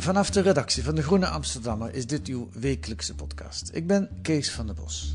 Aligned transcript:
vanaf 0.00 0.30
de 0.30 0.40
redactie 0.40 0.84
van 0.84 0.94
De 0.94 1.02
Groene 1.02 1.26
Amsterdammer 1.26 1.94
is 1.94 2.06
dit 2.06 2.26
uw 2.26 2.48
wekelijkse 2.52 3.14
podcast. 3.14 3.70
Ik 3.72 3.86
ben 3.86 4.08
Kees 4.22 4.50
van 4.50 4.66
der 4.66 4.74
Bos. 4.74 5.14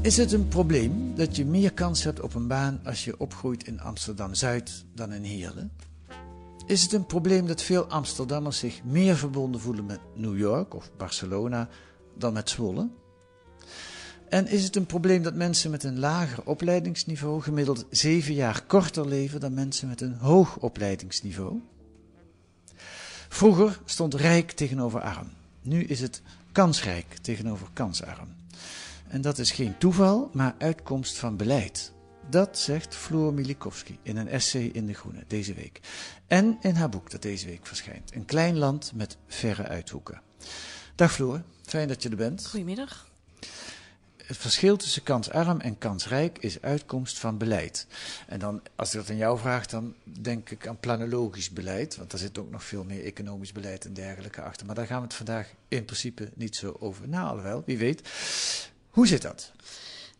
Is 0.00 0.16
het 0.16 0.32
een 0.32 0.48
probleem 0.48 1.14
dat 1.14 1.36
je 1.36 1.44
meer 1.44 1.72
kans 1.72 2.02
hebt 2.04 2.20
op 2.20 2.34
een 2.34 2.46
baan 2.46 2.80
als 2.84 3.04
je 3.04 3.18
opgroeit 3.18 3.66
in 3.66 3.80
Amsterdam-Zuid 3.80 4.84
dan 4.94 5.12
in 5.12 5.22
Heerlen? 5.22 5.72
Is 6.66 6.82
het 6.82 6.92
een 6.92 7.06
probleem 7.06 7.46
dat 7.46 7.62
veel 7.62 7.84
Amsterdammers 7.84 8.58
zich 8.58 8.84
meer 8.84 9.16
verbonden 9.16 9.60
voelen 9.60 9.86
met 9.86 10.00
New 10.14 10.38
York 10.38 10.74
of 10.74 10.90
Barcelona 10.96 11.68
dan 12.14 12.32
met 12.32 12.50
Zwolle? 12.50 12.88
En 14.32 14.46
is 14.46 14.64
het 14.64 14.76
een 14.76 14.86
probleem 14.86 15.22
dat 15.22 15.34
mensen 15.34 15.70
met 15.70 15.84
een 15.84 15.98
lager 15.98 16.44
opleidingsniveau 16.44 17.42
gemiddeld 17.42 17.86
zeven 17.90 18.34
jaar 18.34 18.62
korter 18.66 19.08
leven 19.08 19.40
dan 19.40 19.54
mensen 19.54 19.88
met 19.88 20.00
een 20.00 20.14
hoog 20.14 20.56
opleidingsniveau? 20.56 21.60
Vroeger 23.28 23.80
stond 23.84 24.14
rijk 24.14 24.50
tegenover 24.50 25.00
arm. 25.00 25.30
Nu 25.62 25.84
is 25.84 26.00
het 26.00 26.22
kansrijk 26.52 27.16
tegenover 27.22 27.66
kansarm. 27.72 28.28
En 29.08 29.20
dat 29.20 29.38
is 29.38 29.50
geen 29.50 29.78
toeval, 29.78 30.30
maar 30.32 30.54
uitkomst 30.58 31.18
van 31.18 31.36
beleid. 31.36 31.92
Dat 32.30 32.58
zegt 32.58 32.94
Floor 32.94 33.34
Milikowski 33.34 33.98
in 34.02 34.16
een 34.16 34.28
essay 34.28 34.64
in 34.64 34.86
De 34.86 34.94
Groene 34.94 35.24
deze 35.26 35.54
week. 35.54 35.80
En 36.26 36.56
in 36.60 36.74
haar 36.74 36.88
boek 36.88 37.10
dat 37.10 37.22
deze 37.22 37.46
week 37.46 37.66
verschijnt. 37.66 38.14
Een 38.14 38.24
klein 38.24 38.58
land 38.58 38.92
met 38.94 39.16
verre 39.26 39.68
uithoeken. 39.68 40.20
Dag 40.94 41.12
Floor, 41.12 41.42
fijn 41.62 41.88
dat 41.88 42.02
je 42.02 42.08
er 42.08 42.16
bent. 42.16 42.46
Goedemiddag. 42.46 43.10
Het 44.32 44.40
verschil 44.40 44.76
tussen 44.76 45.02
kansarm 45.02 45.60
en 45.60 45.78
kansrijk 45.78 46.38
is 46.38 46.62
uitkomst 46.62 47.18
van 47.18 47.38
beleid. 47.38 47.86
En 48.26 48.38
dan, 48.38 48.62
als 48.76 48.92
ik 48.92 49.00
dat 49.00 49.10
aan 49.10 49.16
jou 49.16 49.38
vraag, 49.38 49.66
dan 49.66 49.94
denk 50.04 50.50
ik 50.50 50.66
aan 50.66 50.80
planologisch 50.80 51.50
beleid. 51.50 51.96
Want 51.96 52.10
daar 52.10 52.20
zit 52.20 52.38
ook 52.38 52.50
nog 52.50 52.64
veel 52.64 52.84
meer 52.84 53.04
economisch 53.04 53.52
beleid 53.52 53.84
en 53.84 53.92
dergelijke 53.92 54.42
achter. 54.42 54.66
Maar 54.66 54.74
daar 54.74 54.86
gaan 54.86 54.98
we 54.98 55.04
het 55.04 55.14
vandaag 55.14 55.48
in 55.68 55.84
principe 55.84 56.30
niet 56.34 56.56
zo 56.56 56.76
over. 56.80 57.08
Nou, 57.08 57.28
alhoewel, 57.28 57.62
wie 57.66 57.78
weet. 57.78 58.08
Hoe 58.90 59.06
zit 59.06 59.22
dat? 59.22 59.52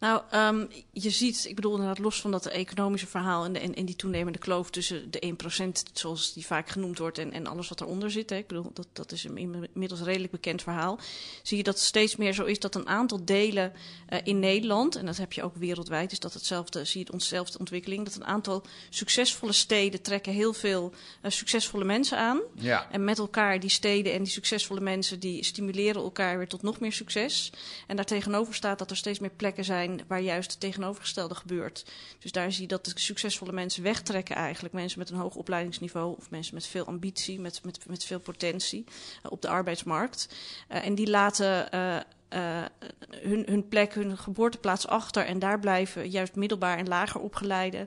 Nou, 0.03 0.23
ehm, 0.31 0.67
je 0.93 1.11
ziet, 1.11 1.45
ik 1.49 1.55
bedoel 1.55 1.73
inderdaad 1.73 1.99
los 1.99 2.21
van 2.21 2.31
dat 2.31 2.47
economische 2.47 3.07
verhaal 3.07 3.45
en, 3.45 3.53
de, 3.53 3.59
en, 3.59 3.75
en 3.75 3.85
die 3.85 3.97
toenemende 3.97 4.39
kloof 4.39 4.71
tussen 4.71 5.11
de 5.11 5.35
1%, 5.61 5.93
zoals 5.93 6.33
die 6.33 6.47
vaak 6.47 6.69
genoemd 6.69 6.99
wordt, 6.99 7.19
en, 7.19 7.33
en 7.33 7.47
alles 7.47 7.69
wat 7.69 7.81
eronder 7.81 8.11
zit. 8.11 8.31
Hè. 8.31 8.37
Ik 8.37 8.47
bedoel, 8.47 8.71
dat, 8.73 8.87
dat 8.93 9.13
is 9.13 9.25
een 9.25 9.37
inmiddels 9.39 10.01
redelijk 10.01 10.33
bekend 10.33 10.63
verhaal. 10.63 10.99
Zie 11.43 11.57
je 11.57 11.63
dat 11.63 11.75
het 11.75 11.83
steeds 11.83 12.17
meer 12.17 12.33
zo 12.33 12.45
is 12.45 12.59
dat 12.59 12.75
een 12.75 12.89
aantal 12.89 13.25
delen 13.25 13.73
eh, 14.07 14.19
in 14.25 14.39
Nederland, 14.39 14.97
en 14.97 15.07
dat 15.07 15.17
heb 15.17 15.33
je 15.33 15.43
ook 15.43 15.57
wereldwijd, 15.57 16.13
is 16.13 16.21
dat 16.21 16.35
hetzelfde, 16.35 16.85
zie 16.85 17.05
je 17.05 17.13
onszelfde 17.13 17.59
ontwikkeling, 17.59 18.05
dat 18.05 18.15
een 18.15 18.25
aantal 18.25 18.63
succesvolle 18.91 19.53
steden 19.53 20.03
trekken 20.03 20.33
heel 20.33 20.53
veel 20.53 20.93
eh, 21.21 21.31
succesvolle 21.31 21.85
mensen 21.85 22.19
aan. 22.19 22.41
Ja. 22.55 22.91
En 22.91 23.05
met 23.05 23.19
elkaar, 23.19 23.61
die 23.61 23.71
steden 23.71 24.13
en 24.13 24.23
die 24.23 24.33
succesvolle 24.33 24.81
mensen, 24.81 25.21
die 25.21 25.45
stimuleren 25.45 26.03
elkaar 26.03 26.39
weer 26.39 26.49
tot 26.49 26.63
nog 26.63 26.81
meer 26.81 26.93
succes. 26.93 27.53
En 27.87 27.97
daartegenover 27.97 28.55
staat 28.55 28.79
dat 28.79 28.91
er 28.91 28.97
steeds 28.97 29.19
meer 29.19 29.31
plekken 29.37 29.65
zijn 29.65 29.91
waar 30.07 30.21
juist 30.21 30.51
het 30.51 30.61
tegenovergestelde 30.61 31.35
gebeurt. 31.35 31.85
Dus 32.19 32.33
daar 32.33 32.53
zie 32.53 32.63
je 32.63 32.69
dat 32.69 32.85
de 32.85 32.93
succesvolle 32.95 33.53
mensen 33.53 33.83
wegtrekken 33.83 34.37
eigenlijk. 34.37 34.75
Mensen 34.75 34.99
met 34.99 35.11
een 35.11 35.17
hoog 35.17 35.35
opleidingsniveau 35.35 36.17
of 36.19 36.31
mensen 36.31 36.55
met 36.55 36.67
veel 36.67 36.85
ambitie, 36.85 37.41
met, 37.41 37.61
met, 37.65 37.79
met 37.87 38.05
veel 38.05 38.21
potentie 38.21 38.85
eh, 39.23 39.33
op 39.33 39.43
de 39.43 39.49
arbeidsmarkt. 39.49 40.29
Eh, 40.69 40.87
en 40.87 40.95
die 40.95 41.11
laten... 41.11 41.71
eh, 41.71 42.65
hun, 43.11 43.43
hun 43.47 43.69
plek, 43.69 43.95
hun 43.95 44.19
geboorteplaats 44.19 44.87
achter. 44.87 45.25
En 45.25 45.39
daar 45.39 45.59
blijven 45.59 46.11
juist 46.11 46.35
middelbaar 46.35 46.79
en 46.79 46.89
lager 46.89 47.21
opgeleide, 47.21 47.87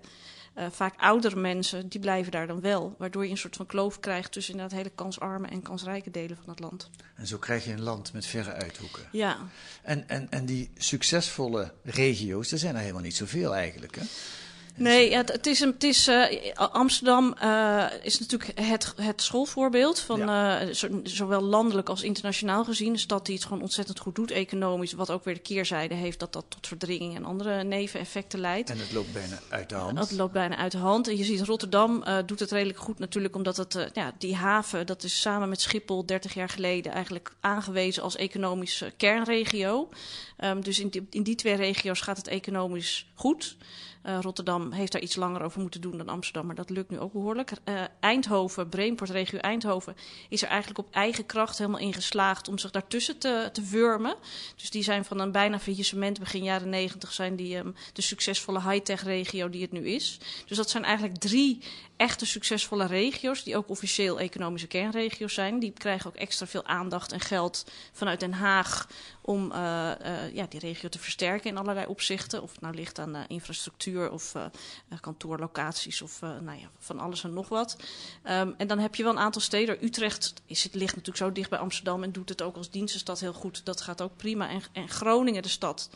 eh, 0.55 0.65
vaak 0.71 0.93
oudere 0.97 1.35
mensen, 1.35 1.87
die 1.87 1.99
blijven 1.99 2.31
daar 2.31 2.47
dan 2.47 2.61
wel. 2.61 2.95
Waardoor 2.97 3.25
je 3.25 3.31
een 3.31 3.37
soort 3.37 3.55
van 3.55 3.65
kloof 3.65 3.99
krijgt 3.99 4.31
tussen 4.31 4.53
inderdaad 4.53 4.77
hele 4.77 4.91
kansarme 4.95 5.47
en 5.47 5.61
kansrijke 5.61 6.11
delen 6.11 6.37
van 6.37 6.49
het 6.49 6.59
land. 6.59 6.89
En 7.15 7.27
zo 7.27 7.37
krijg 7.37 7.65
je 7.65 7.71
een 7.71 7.81
land 7.81 8.13
met 8.13 8.25
verre 8.25 8.53
uithoeken. 8.53 9.03
Ja, 9.11 9.37
En, 9.81 10.09
en, 10.09 10.27
en 10.29 10.45
die 10.45 10.69
succesvolle 10.77 11.73
regio's, 11.83 12.51
er 12.51 12.57
zijn 12.57 12.75
er 12.75 12.81
helemaal 12.81 13.01
niet 13.01 13.15
zoveel 13.15 13.55
eigenlijk. 13.55 13.95
Hè? 13.95 14.03
Nee, 14.77 15.09
ja, 15.09 15.17
het, 15.17 15.31
het 15.31 15.45
is, 15.45 15.59
een, 15.59 15.71
het 15.71 15.83
is 15.83 16.07
eh, 16.07 16.51
Amsterdam 16.55 17.33
eh, 17.33 17.85
is 18.01 18.19
natuurlijk 18.19 18.59
het, 18.59 18.93
het 19.01 19.21
schoolvoorbeeld 19.21 19.99
van 19.99 20.29
eh, 20.29 20.67
zo- 20.73 20.99
zowel 21.03 21.41
landelijk 21.41 21.89
als 21.89 22.03
internationaal 22.03 22.63
gezien. 22.63 22.91
Een 22.91 22.99
stad 22.99 23.25
die 23.25 23.35
het 23.35 23.43
gewoon 23.43 23.61
ontzettend 23.61 23.99
goed 23.99 24.15
doet 24.15 24.31
economisch, 24.31 24.93
wat 24.93 25.11
ook 25.11 25.23
weer 25.23 25.33
de 25.33 25.39
keerzijde 25.39 25.93
heeft 25.93 26.19
dat 26.19 26.33
dat 26.33 26.45
tot 26.49 26.67
verdringing 26.67 27.15
en 27.15 27.25
andere 27.25 27.63
neveneffecten 27.63 28.39
leidt. 28.39 28.69
En 28.69 28.79
het 28.79 28.91
loopt 28.93 29.13
bijna 29.13 29.39
uit 29.49 29.69
de 29.69 29.75
hand. 29.75 29.97
Dat 29.97 30.11
loopt 30.11 30.33
bijna 30.33 30.57
uit 30.57 30.71
de 30.71 30.77
hand. 30.77 31.07
En 31.07 31.17
je 31.17 31.23
ziet 31.23 31.41
Rotterdam 31.41 32.03
doet 32.25 32.39
het 32.39 32.51
redelijk 32.51 32.79
goed 32.79 32.99
natuurlijk, 32.99 33.35
omdat 33.35 33.57
het, 33.57 33.89
ja, 33.93 34.11
die 34.17 34.35
haven, 34.35 34.85
dat 34.85 35.03
is 35.03 35.21
samen 35.21 35.49
met 35.49 35.61
Schiphol 35.61 36.05
30 36.05 36.33
jaar 36.33 36.49
geleden 36.49 36.91
eigenlijk 36.91 37.33
aangewezen 37.39 38.03
als 38.03 38.15
economische 38.15 38.93
kernregio. 38.97 39.89
Ehm, 40.37 40.61
dus 40.61 40.79
in 40.79 40.87
die, 40.89 41.07
in 41.09 41.23
die 41.23 41.35
twee 41.35 41.55
regio's 41.55 42.01
gaat 42.01 42.17
het 42.17 42.27
economisch 42.27 43.07
goed. 43.13 43.55
Eh, 44.05 44.17
Rotterdam 44.21 44.71
heeft 44.71 44.91
daar 44.91 45.01
iets 45.01 45.15
langer 45.15 45.41
over 45.41 45.61
moeten 45.61 45.81
doen 45.81 45.97
dan 45.97 46.09
Amsterdam, 46.09 46.45
maar 46.45 46.55
dat 46.55 46.69
lukt 46.69 46.89
nu 46.89 46.99
ook 46.99 47.13
behoorlijk. 47.13 47.51
Eh, 47.63 47.81
Eindhoven, 47.99 48.69
Brainport, 48.69 49.09
regio 49.09 49.39
Eindhoven, 49.39 49.95
is 50.29 50.41
er 50.41 50.47
eigenlijk 50.47 50.79
op 50.79 50.93
eigen 50.93 51.25
kracht 51.25 51.57
helemaal 51.57 51.79
in 51.79 51.93
geslaagd 51.93 52.47
om 52.47 52.57
zich 52.57 52.71
daartussen 52.71 53.17
te, 53.17 53.49
te 53.53 53.61
wurmen. 53.61 54.15
Dus 54.55 54.69
die 54.69 54.83
zijn 54.83 55.05
van 55.05 55.19
een 55.19 55.31
bijna 55.31 55.59
faillissement 55.59 56.19
begin 56.19 56.43
jaren 56.43 56.69
negentig 56.69 57.13
zijn 57.13 57.35
die 57.35 57.57
ehm, 57.57 57.71
de 57.93 58.01
succesvolle 58.01 58.61
high-tech 58.61 59.03
regio 59.03 59.49
die 59.49 59.61
het 59.61 59.71
nu 59.71 59.87
is. 59.87 60.19
Dus 60.45 60.57
dat 60.57 60.69
zijn 60.69 60.83
eigenlijk 60.83 61.19
drie 61.19 61.59
echte 61.97 62.25
succesvolle 62.25 62.85
regio's, 62.85 63.43
die 63.43 63.57
ook 63.57 63.69
officieel 63.69 64.19
economische 64.19 64.67
kernregio's 64.67 65.33
zijn. 65.33 65.59
Die 65.59 65.71
krijgen 65.71 66.09
ook 66.09 66.15
extra 66.15 66.47
veel 66.47 66.65
aandacht 66.65 67.11
en 67.11 67.19
geld 67.19 67.71
vanuit 67.91 68.19
Den 68.19 68.33
Haag 68.33 68.87
om 69.21 69.51
eh, 69.51 69.57
ja, 70.33 70.45
die 70.49 70.59
regio 70.59 70.89
te 70.89 70.99
versterken 70.99 71.49
in 71.49 71.57
allerlei 71.57 71.85
opzichten. 71.85 72.41
Of 72.41 72.51
het 72.51 72.61
nou 72.61 72.75
ligt 72.75 72.99
aan 72.99 73.15
eh, 73.15 73.21
of 74.03 74.35
eh, 74.35 74.45
eh, 74.89 74.99
kantoorlocaties 74.99 76.01
of 76.01 76.21
eh, 76.21 76.29
nou 76.29 76.59
ja, 76.59 76.69
van 76.79 76.99
alles 76.99 77.23
en 77.23 77.33
nog 77.33 77.49
wat. 77.49 77.77
Ehm, 78.23 78.51
en 78.57 78.67
dan 78.67 78.79
heb 78.79 78.95
je 78.95 79.03
wel 79.03 79.11
een 79.11 79.19
aantal 79.19 79.41
steden. 79.41 79.83
Utrecht 79.83 80.33
is, 80.45 80.63
het 80.63 80.73
ligt 80.73 80.95
natuurlijk 80.95 81.17
zo 81.17 81.31
dicht 81.31 81.49
bij 81.49 81.59
Amsterdam 81.59 82.03
en 82.03 82.11
doet 82.11 82.29
het 82.29 82.41
ook 82.41 82.55
als 82.55 82.71
dienstenstad 82.71 83.19
heel 83.19 83.33
goed. 83.33 83.65
Dat 83.65 83.81
gaat 83.81 84.01
ook 84.01 84.17
prima. 84.17 84.49
En, 84.49 84.61
en 84.71 84.89
Groningen, 84.89 85.41
de 85.41 85.49
stad, 85.49 85.89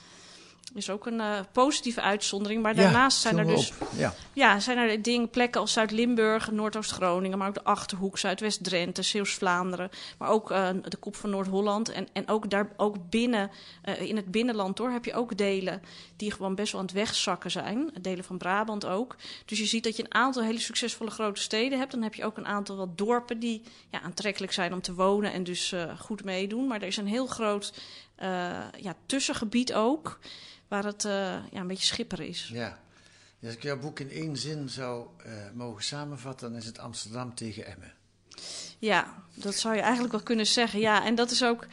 is 0.74 0.90
ook 0.90 1.06
een 1.06 1.20
eh, 1.20 1.40
positieve 1.52 2.02
uitzondering. 2.02 2.62
Maar 2.62 2.76
Ja, 2.76 2.82
daarnaast 2.82 3.22
zijn 3.22 3.38
er 3.38 3.46
dus. 3.46 3.74
Ja. 3.96 4.14
ja, 4.34 4.60
zijn 4.60 4.78
er 4.78 5.02
dingen, 5.02 5.30
plekken 5.30 5.62
als 5.62 5.74
Zuid-Limburg, 5.74 6.52
Noordoost-Groningen, 6.52 7.38
maar 7.38 7.48
ook 7.48 7.54
de 7.54 7.64
Achterhoek, 7.64 8.18
Zuidwest-Drenthe, 8.18 9.02
Zeeuws-Vlaanderen, 9.02 9.90
maar 10.18 10.30
ook 10.30 10.52
eh, 10.52 10.70
de 10.84 10.98
kop 10.98 11.16
van 11.16 11.30
Noord-Holland. 11.30 11.90
En, 11.90 12.08
en 12.14 12.28
ook, 12.28 12.50
daar, 12.50 12.70
ook 12.78 13.10
binnen, 13.10 13.52
eh, 13.82 14.02
in 14.02 14.16
het 14.16 14.32
binnenland 14.32 14.78
hoor, 14.78 14.90
heb 14.90 15.06
je 15.06 15.14
ook 15.14 15.38
delen 15.38 15.82
die 16.16 16.32
gewoon 16.32 16.56
best 16.56 16.72
wel 16.72 16.82
aan 16.82 16.88
het 16.88 16.96
wegzakken 16.96 17.52
zijn. 17.52 17.92
Delen 18.02 18.24
van 18.24 18.38
Brabant 18.38 18.86
ook. 18.86 19.16
Dus 19.46 19.60
je 19.60 19.66
ziet 19.66 19.84
dat 19.84 19.96
je 19.96 20.04
een 20.04 20.14
aantal 20.14 20.44
hele 20.44 20.60
succesvolle 20.60 21.12
grote 21.12 21.42
steden 21.42 21.80
hebt. 21.80 21.92
Dan 21.92 22.02
heb 22.02 22.14
je 22.14 22.26
ook 22.26 22.38
een 22.38 22.48
aantal 22.48 22.76
wat 22.76 22.98
dorpen 22.98 23.40
die 23.40 23.62
ja, 23.90 24.02
aantrekkelijk 24.02 24.54
zijn 24.54 24.74
om 24.74 24.82
te 24.82 24.94
wonen 24.94 25.34
en 25.34 25.44
dus 25.44 25.76
goed 26.00 26.24
meedoen. 26.24 26.68
Maar 26.68 26.82
er 26.82 26.88
is 26.88 26.98
een 26.98 27.08
heel 27.08 27.28
groot 27.28 27.74
ja, 28.78 28.96
tussengebied 29.06 29.74
ook, 29.74 30.20
waar 30.70 30.84
het 30.84 31.06
eh, 31.06 31.12
ja, 31.52 31.60
een 31.60 31.68
beetje 31.68 31.86
schipperen 31.86 32.28
is. 32.28 32.50
Ja. 32.54 32.80
Als 33.44 33.54
ik 33.54 33.64
jouw 33.64 33.80
boek 33.80 34.00
in 34.00 34.12
één 34.12 34.38
zin 34.38 34.70
zou 34.70 35.08
uh, 35.26 35.34
mogen 35.54 35.84
samenvatten, 35.84 36.50
dan 36.50 36.60
is 36.60 36.66
het 36.66 36.80
Amsterdam 36.80 37.36
tegen 37.36 37.66
Emmen. 37.66 37.94
Ja, 38.80 39.24
dat 39.34 39.56
zou 39.56 39.76
je 39.76 39.82
eigenlijk 39.82 40.12
wel 40.12 40.24
kunnen 40.24 40.48
zeggen. 40.48 40.80
Ja, 40.80 41.06
en 41.06 41.16
dat 41.16 41.32
is 41.32 41.44
ook 41.44 41.66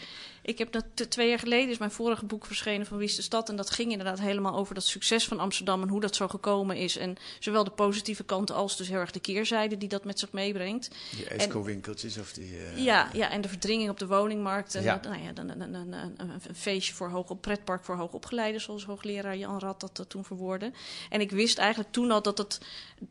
ik 0.46 0.58
heb 0.58 0.72
dat 0.72 1.10
twee 1.10 1.28
jaar 1.28 1.38
geleden 1.38 1.70
is 1.70 1.78
mijn 1.78 1.90
vorige 1.90 2.24
boek 2.24 2.46
verschenen 2.46 2.86
van 2.86 2.96
Wie 2.98 3.06
is 3.06 3.16
de 3.16 3.22
Stad. 3.22 3.48
En 3.48 3.56
dat 3.56 3.70
ging 3.70 3.90
inderdaad 3.90 4.20
helemaal 4.20 4.56
over 4.56 4.74
dat 4.74 4.84
succes 4.84 5.28
van 5.28 5.40
Amsterdam 5.40 5.82
en 5.82 5.88
hoe 5.88 6.00
dat 6.00 6.16
zo 6.16 6.28
gekomen 6.28 6.76
is. 6.76 6.96
En 6.96 7.16
zowel 7.38 7.64
de 7.64 7.70
positieve 7.70 8.24
kanten 8.24 8.54
als 8.54 8.76
dus 8.76 8.88
heel 8.88 8.98
erg 8.98 9.10
de 9.10 9.20
keerzijde 9.20 9.78
die 9.78 9.88
dat 9.88 10.04
met 10.04 10.18
zich 10.18 10.32
meebrengt. 10.32 10.90
Die 11.16 11.28
Esco-winkeltjes 11.28 12.18
of 12.18 12.32
die... 12.32 12.50
Uh... 12.50 12.84
Ja, 12.84 13.10
ja, 13.12 13.30
en 13.30 13.40
de 13.40 13.48
verdringing 13.48 13.90
op 13.90 13.98
de 13.98 14.06
woningmarkt. 14.06 14.74
En 14.74 14.82
ja. 14.82 15.00
nou 15.02 15.22
ja, 15.22 15.30
een, 15.34 15.60
een, 15.60 15.74
een, 15.74 15.92
een, 16.18 16.54
feestje 16.54 16.94
voor 16.94 17.10
hoog 17.10 17.30
op 17.30 17.40
pretpark 17.40 17.84
voor 17.84 17.96
hoogopgeleiden, 17.96 18.60
zoals 18.60 18.84
hoogleraar 18.84 19.36
Jan 19.36 19.58
Rad 19.58 19.80
dat, 19.80 19.96
dat 19.96 20.08
toen 20.08 20.24
verwoordde. 20.24 20.72
En 21.10 21.20
ik 21.20 21.30
wist 21.30 21.58
eigenlijk 21.58 21.92
toen 21.92 22.10
al 22.10 22.22
dat, 22.22 22.38
het, 22.38 22.60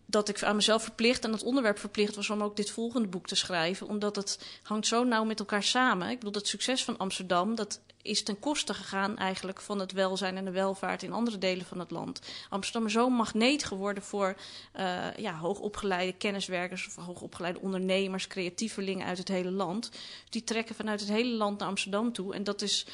dat 0.06 0.30
ik 0.30 0.44
aan 0.44 0.56
mezelf 0.56 0.84
verplicht 0.84 1.24
en 1.24 1.32
het 1.32 1.44
onderwerp 1.44 1.80
verplicht 1.80 2.16
was 2.16 2.30
om 2.30 2.44
ook 2.44 2.56
dit 2.56 2.72
volgende 2.72 3.08
boek 3.08 3.28
te 3.28 3.36
schrijven. 3.36 3.88
Omdat 3.88 4.16
het 4.16 4.40
hangt 4.64 4.88
zo 4.88 5.04
nauw 5.04 5.24
met 5.24 5.40
elkaar 5.40 5.64
samen. 5.64 6.10
Ik 6.10 6.20
bedoel, 6.20 6.34
het 6.34 6.48
succes 6.48 6.84
van 6.84 6.98
Amsterdam 6.98 7.24
Amsterdam, 7.32 7.56
dat 7.56 7.80
is 8.02 8.24
ten 8.24 8.40
koste 8.40 8.74
gegaan 8.74 9.18
eigenlijk 9.18 9.62
van 9.62 9.80
het 9.80 9.92
welzijn 9.92 10.38
en 10.38 10.46
de 10.46 10.52
welvaart 10.52 11.04
in 11.04 11.12
andere 11.12 11.38
delen 11.38 11.66
van 11.66 11.80
het 11.80 11.92
land. 11.92 12.22
Amsterdam 12.50 12.86
is 12.86 12.94
zo'n 12.94 13.14
magneet 13.14 13.64
geworden 13.64 14.04
voor 14.04 14.36
uh, 14.80 15.18
ja, 15.18 15.34
hoogopgeleide 15.38 16.14
kenniswerkers 16.14 16.88
of 16.88 17.06
hoogopgeleide 17.06 17.60
ondernemers, 17.60 18.28
creatievelingen 18.28 19.06
uit 19.06 19.18
het 19.18 19.28
hele 19.28 19.52
land. 19.52 19.92
Die 20.30 20.44
trekken 20.44 20.76
vanuit 20.76 21.00
het 21.00 21.10
hele 21.10 21.36
land 21.36 21.60
naar 21.60 21.68
Amsterdam 21.68 22.14
toe. 22.14 22.34
En 22.34 22.44
dat 22.44 22.62
is 22.62 22.86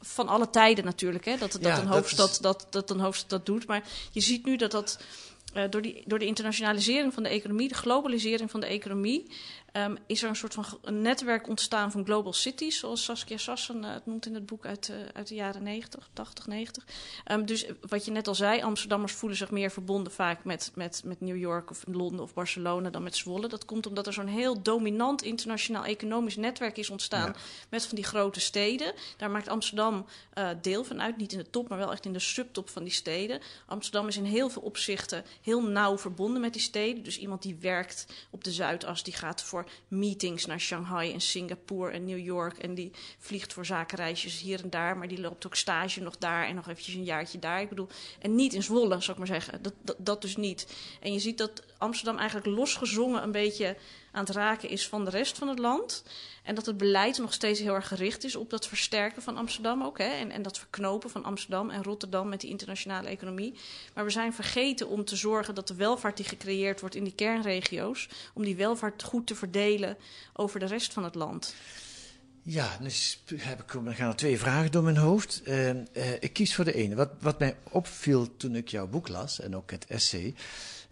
van 0.00 0.28
alle 0.28 0.50
tijden 0.50 0.84
natuurlijk, 0.84 1.24
hè, 1.24 1.36
dat, 1.36 1.52
dat, 1.52 1.78
een, 1.78 1.86
hoofdstad, 1.86 2.38
dat, 2.40 2.66
dat 2.70 2.90
een 2.90 3.00
hoofdstad 3.00 3.30
dat 3.30 3.46
doet. 3.46 3.66
Maar 3.66 3.82
je 4.12 4.20
ziet 4.20 4.44
nu 4.44 4.56
dat 4.56 4.70
dat 4.70 4.98
uh, 5.56 5.64
door, 5.70 5.82
die, 5.82 6.02
door 6.06 6.18
de 6.18 6.26
internationalisering 6.26 7.14
van 7.14 7.22
de 7.22 7.28
economie, 7.28 7.68
de 7.68 7.74
globalisering 7.74 8.50
van 8.50 8.60
de 8.60 8.66
economie, 8.66 9.30
um, 9.76 9.96
is 10.06 10.22
er 10.22 10.28
een 10.28 10.36
soort 10.36 10.54
van 10.54 10.64
een 10.82 11.02
netwerk 11.02 11.48
ontstaan 11.48 11.90
van 11.90 12.04
global 12.04 12.32
cities, 12.32 12.78
zoals 12.78 13.04
Saskia 13.04 13.36
Sassen 13.36 13.84
uh, 13.84 13.92
het 13.92 14.06
noemt 14.06 14.26
in 14.26 14.34
het 14.34 14.46
boek 14.46 14.66
uit, 14.66 14.88
uh, 14.88 14.96
uit 15.12 15.28
de 15.28 15.34
jaren 15.34 15.62
90, 15.62 16.08
80, 16.12 16.46
90. 16.46 16.84
Um, 17.30 17.46
dus 17.46 17.66
wat 17.88 18.04
je 18.04 18.10
net 18.10 18.28
al 18.28 18.34
zei, 18.34 18.62
Amsterdammers 18.62 19.12
voelen 19.12 19.38
zich 19.38 19.50
meer 19.50 19.70
verbonden 19.70 20.12
vaak 20.12 20.44
met, 20.44 20.72
met, 20.74 21.02
met 21.04 21.20
New 21.20 21.36
York 21.36 21.70
of 21.70 21.84
Londen 21.86 22.20
of 22.20 22.34
Barcelona 22.34 22.90
dan 22.90 23.02
met 23.02 23.16
Zwolle. 23.16 23.48
Dat 23.48 23.64
komt 23.64 23.86
omdat 23.86 24.06
er 24.06 24.12
zo'n 24.12 24.26
heel 24.26 24.62
dominant 24.62 25.22
internationaal 25.22 25.84
economisch 25.84 26.36
netwerk 26.36 26.76
is 26.76 26.90
ontstaan 26.90 27.28
ja. 27.28 27.40
met 27.68 27.86
van 27.86 27.96
die 27.96 28.04
grote 28.04 28.40
steden. 28.40 28.92
Daar 29.16 29.30
maakt 29.30 29.48
Amsterdam 29.48 30.06
uh, 30.38 30.48
deel 30.62 30.84
van 30.84 31.02
uit, 31.02 31.16
niet 31.16 31.32
in 31.32 31.38
de 31.38 31.50
top, 31.50 31.68
maar 31.68 31.78
wel 31.78 31.92
echt 31.92 32.06
in 32.06 32.12
de 32.12 32.18
subtop 32.18 32.68
van 32.68 32.82
die 32.84 32.92
steden. 32.92 33.40
Amsterdam 33.66 34.08
is 34.08 34.16
in 34.16 34.24
heel 34.24 34.48
veel 34.48 34.62
opzichten 34.62 35.24
heel 35.42 35.62
nauw 35.62 35.98
verbonden 35.98 36.40
met 36.40 36.52
die 36.52 36.62
steden. 36.62 37.02
Dus 37.02 37.18
iemand 37.18 37.42
die 37.42 37.56
werkt 37.60 38.06
op 38.30 38.44
de 38.44 38.52
Zuidas, 38.52 39.02
die 39.02 39.14
gaat 39.14 39.42
voor 39.42 39.63
meetings 39.88 40.46
naar 40.46 40.60
Shanghai 40.60 41.12
en 41.12 41.20
Singapore 41.20 41.90
en 41.90 42.04
New 42.04 42.18
York. 42.18 42.58
En 42.58 42.74
die 42.74 42.90
vliegt 43.18 43.52
voor 43.52 43.66
zakenreisjes 43.66 44.40
hier 44.40 44.62
en 44.62 44.70
daar. 44.70 44.96
Maar 44.96 45.08
die 45.08 45.20
loopt 45.20 45.46
ook 45.46 45.54
stage 45.54 46.00
nog 46.00 46.18
daar 46.18 46.46
en 46.46 46.54
nog 46.54 46.68
eventjes 46.68 46.94
een 46.94 47.04
jaartje 47.04 47.38
daar. 47.38 47.60
Ik 47.60 47.68
bedoel, 47.68 47.88
en 48.20 48.34
niet 48.34 48.52
in 48.52 48.62
Zwolle, 48.62 49.00
zou 49.00 49.10
ik 49.10 49.18
maar 49.18 49.40
zeggen. 49.40 49.62
Dat, 49.62 49.74
dat, 49.82 49.96
dat 49.98 50.22
dus 50.22 50.36
niet. 50.36 50.74
En 51.00 51.12
je 51.12 51.18
ziet 51.18 51.38
dat 51.38 51.62
Amsterdam 51.78 52.16
eigenlijk 52.16 52.46
losgezongen 52.46 53.22
een 53.22 53.32
beetje 53.32 53.76
aan 54.14 54.24
het 54.24 54.34
raken 54.34 54.68
is 54.68 54.88
van 54.88 55.04
de 55.04 55.10
rest 55.10 55.38
van 55.38 55.48
het 55.48 55.58
land. 55.58 56.04
En 56.42 56.54
dat 56.54 56.66
het 56.66 56.76
beleid 56.76 57.18
nog 57.18 57.32
steeds 57.32 57.60
heel 57.60 57.74
erg 57.74 57.88
gericht 57.88 58.24
is 58.24 58.36
op 58.36 58.50
dat 58.50 58.68
versterken 58.68 59.22
van 59.22 59.36
Amsterdam 59.36 59.82
ook. 59.82 59.98
Hè? 59.98 60.04
En, 60.04 60.30
en 60.30 60.42
dat 60.42 60.58
verknopen 60.58 61.10
van 61.10 61.24
Amsterdam 61.24 61.70
en 61.70 61.82
Rotterdam 61.82 62.28
met 62.28 62.40
die 62.40 62.50
internationale 62.50 63.08
economie. 63.08 63.54
Maar 63.94 64.04
we 64.04 64.10
zijn 64.10 64.34
vergeten 64.34 64.88
om 64.88 65.04
te 65.04 65.16
zorgen 65.16 65.54
dat 65.54 65.68
de 65.68 65.74
welvaart 65.74 66.16
die 66.16 66.26
gecreëerd 66.26 66.80
wordt 66.80 66.94
in 66.94 67.04
die 67.04 67.14
kernregio's, 67.14 68.08
om 68.34 68.44
die 68.44 68.56
welvaart 68.56 69.02
goed 69.02 69.26
te 69.26 69.34
verdelen 69.34 69.96
over 70.32 70.60
de 70.60 70.66
rest 70.66 70.92
van 70.92 71.04
het 71.04 71.14
land. 71.14 71.54
Ja, 72.46 72.76
dus 72.80 73.22
heb 73.36 73.62
ik, 73.62 73.74
er 73.74 73.94
gaan 73.94 74.08
er 74.08 74.16
twee 74.16 74.38
vragen 74.38 74.70
door 74.70 74.82
mijn 74.82 74.96
hoofd. 74.96 75.42
Uh, 75.44 75.68
uh, 75.68 75.76
ik 76.20 76.32
kies 76.32 76.54
voor 76.54 76.64
de 76.64 76.74
ene. 76.74 76.94
Wat, 76.94 77.10
wat 77.20 77.38
mij 77.38 77.56
opviel 77.70 78.36
toen 78.36 78.56
ik 78.56 78.68
jouw 78.68 78.86
boek 78.86 79.08
las, 79.08 79.40
en 79.40 79.56
ook 79.56 79.70
het 79.70 79.86
essay, 79.86 80.34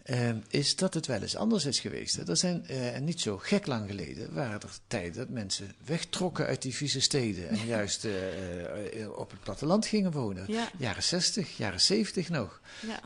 uh, 0.05 0.29
is 0.49 0.75
dat 0.75 0.93
het 0.93 1.05
wel 1.05 1.21
eens 1.21 1.35
anders 1.35 1.65
is 1.65 1.79
geweest. 1.79 2.17
Er 2.17 2.37
zijn 2.37 2.65
uh, 2.69 2.97
niet 2.97 3.21
zo 3.21 3.37
gek 3.37 3.67
lang 3.67 3.89
geleden 3.89 4.33
waren 4.33 4.61
er 4.61 4.69
tijden 4.87 5.13
dat 5.13 5.29
mensen 5.29 5.75
wegtrokken 5.85 6.45
uit 6.45 6.61
die 6.61 6.75
vieze 6.75 7.01
steden 7.01 7.49
en 7.49 7.65
juist 7.75 8.05
uh, 8.05 8.11
op 9.15 9.31
het 9.31 9.39
platteland 9.39 9.85
gingen 9.85 10.11
wonen. 10.11 10.45
Ja. 10.47 10.69
Jaren 10.77 11.03
60, 11.03 11.57
jaren 11.57 11.81
70 11.81 12.29
nog. 12.29 12.61
Ja. 12.79 12.99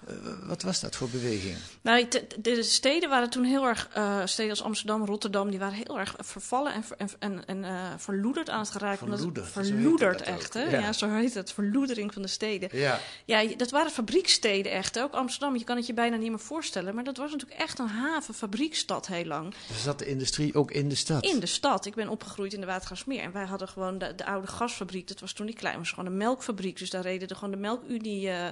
wat 0.44 0.61
was 0.61 0.79
dat 0.79 0.95
voor 0.95 1.09
beweging? 1.09 1.57
Nou, 1.81 2.07
de, 2.07 2.27
de 2.41 2.63
steden 2.63 3.09
waren 3.09 3.29
toen 3.29 3.44
heel 3.44 3.65
erg, 3.65 3.89
steden 4.25 4.49
als 4.49 4.63
Amsterdam, 4.63 5.05
Rotterdam, 5.05 5.49
die 5.49 5.59
waren 5.59 5.77
heel 5.85 5.99
erg 5.99 6.15
vervallen 6.19 6.73
en, 6.73 6.83
en, 7.19 7.45
en, 7.45 7.63
en 7.63 7.99
verloederd 7.99 8.49
aan 8.49 8.59
het 8.59 8.69
geraken. 8.69 9.07
Verloederd, 9.07 9.47
verloederd 9.47 10.21
echt, 10.21 10.53
hè? 10.53 10.63
Ja. 10.63 10.79
ja. 10.79 10.94
zo 10.94 11.09
heet 11.09 11.33
het, 11.33 11.51
verloedering 11.51 12.13
van 12.13 12.21
de 12.21 12.27
steden. 12.27 12.69
Ja. 12.71 12.99
ja, 13.25 13.44
dat 13.57 13.71
waren 13.71 13.91
fabrieksteden 13.91 14.71
echt. 14.71 14.99
Ook 14.99 15.13
Amsterdam, 15.13 15.55
je 15.55 15.63
kan 15.63 15.75
het 15.75 15.85
je 15.85 15.94
bijna 15.94 16.15
niet 16.15 16.29
meer 16.29 16.39
voorstellen. 16.39 16.87
Maar 16.94 17.04
dat 17.04 17.18
was 17.18 17.31
natuurlijk 17.31 17.60
echt 17.60 17.80
een 17.80 17.88
havenfabriekstad 17.88 19.07
heel 19.07 19.25
lang. 19.25 19.54
Dus 19.68 19.84
zat 19.84 20.00
de 20.00 20.06
industrie 20.06 20.56
ook 20.56 20.72
in 20.72 20.89
de 20.89 20.95
stad? 20.95 21.25
In 21.25 21.39
de 21.39 21.45
stad. 21.45 21.86
Ik 21.86 21.95
ben 21.95 22.10
opgegroeid 22.10 22.54
in 22.54 22.60
de 22.60 22.66
Watergasmeer. 22.66 23.22
En 23.22 23.31
wij 23.31 23.45
hadden 23.45 23.68
gewoon 23.68 23.98
de, 23.98 24.16
de 24.16 24.25
oude 24.25 24.48
gasfabriek. 24.48 25.07
Dat 25.07 25.19
was 25.19 25.34
toen 25.34 25.45
niet 25.45 25.56
klein. 25.56 25.78
was 25.78 25.89
gewoon 25.89 26.06
een 26.06 26.18
melkfabriek. 26.18 26.78
Dus 26.78 26.89
daar 26.89 27.01
reden 27.01 27.28
er 27.28 27.36
gewoon 27.36 27.51
de 27.51 27.57
melkunie 27.57 28.28
uh, 28.28 28.50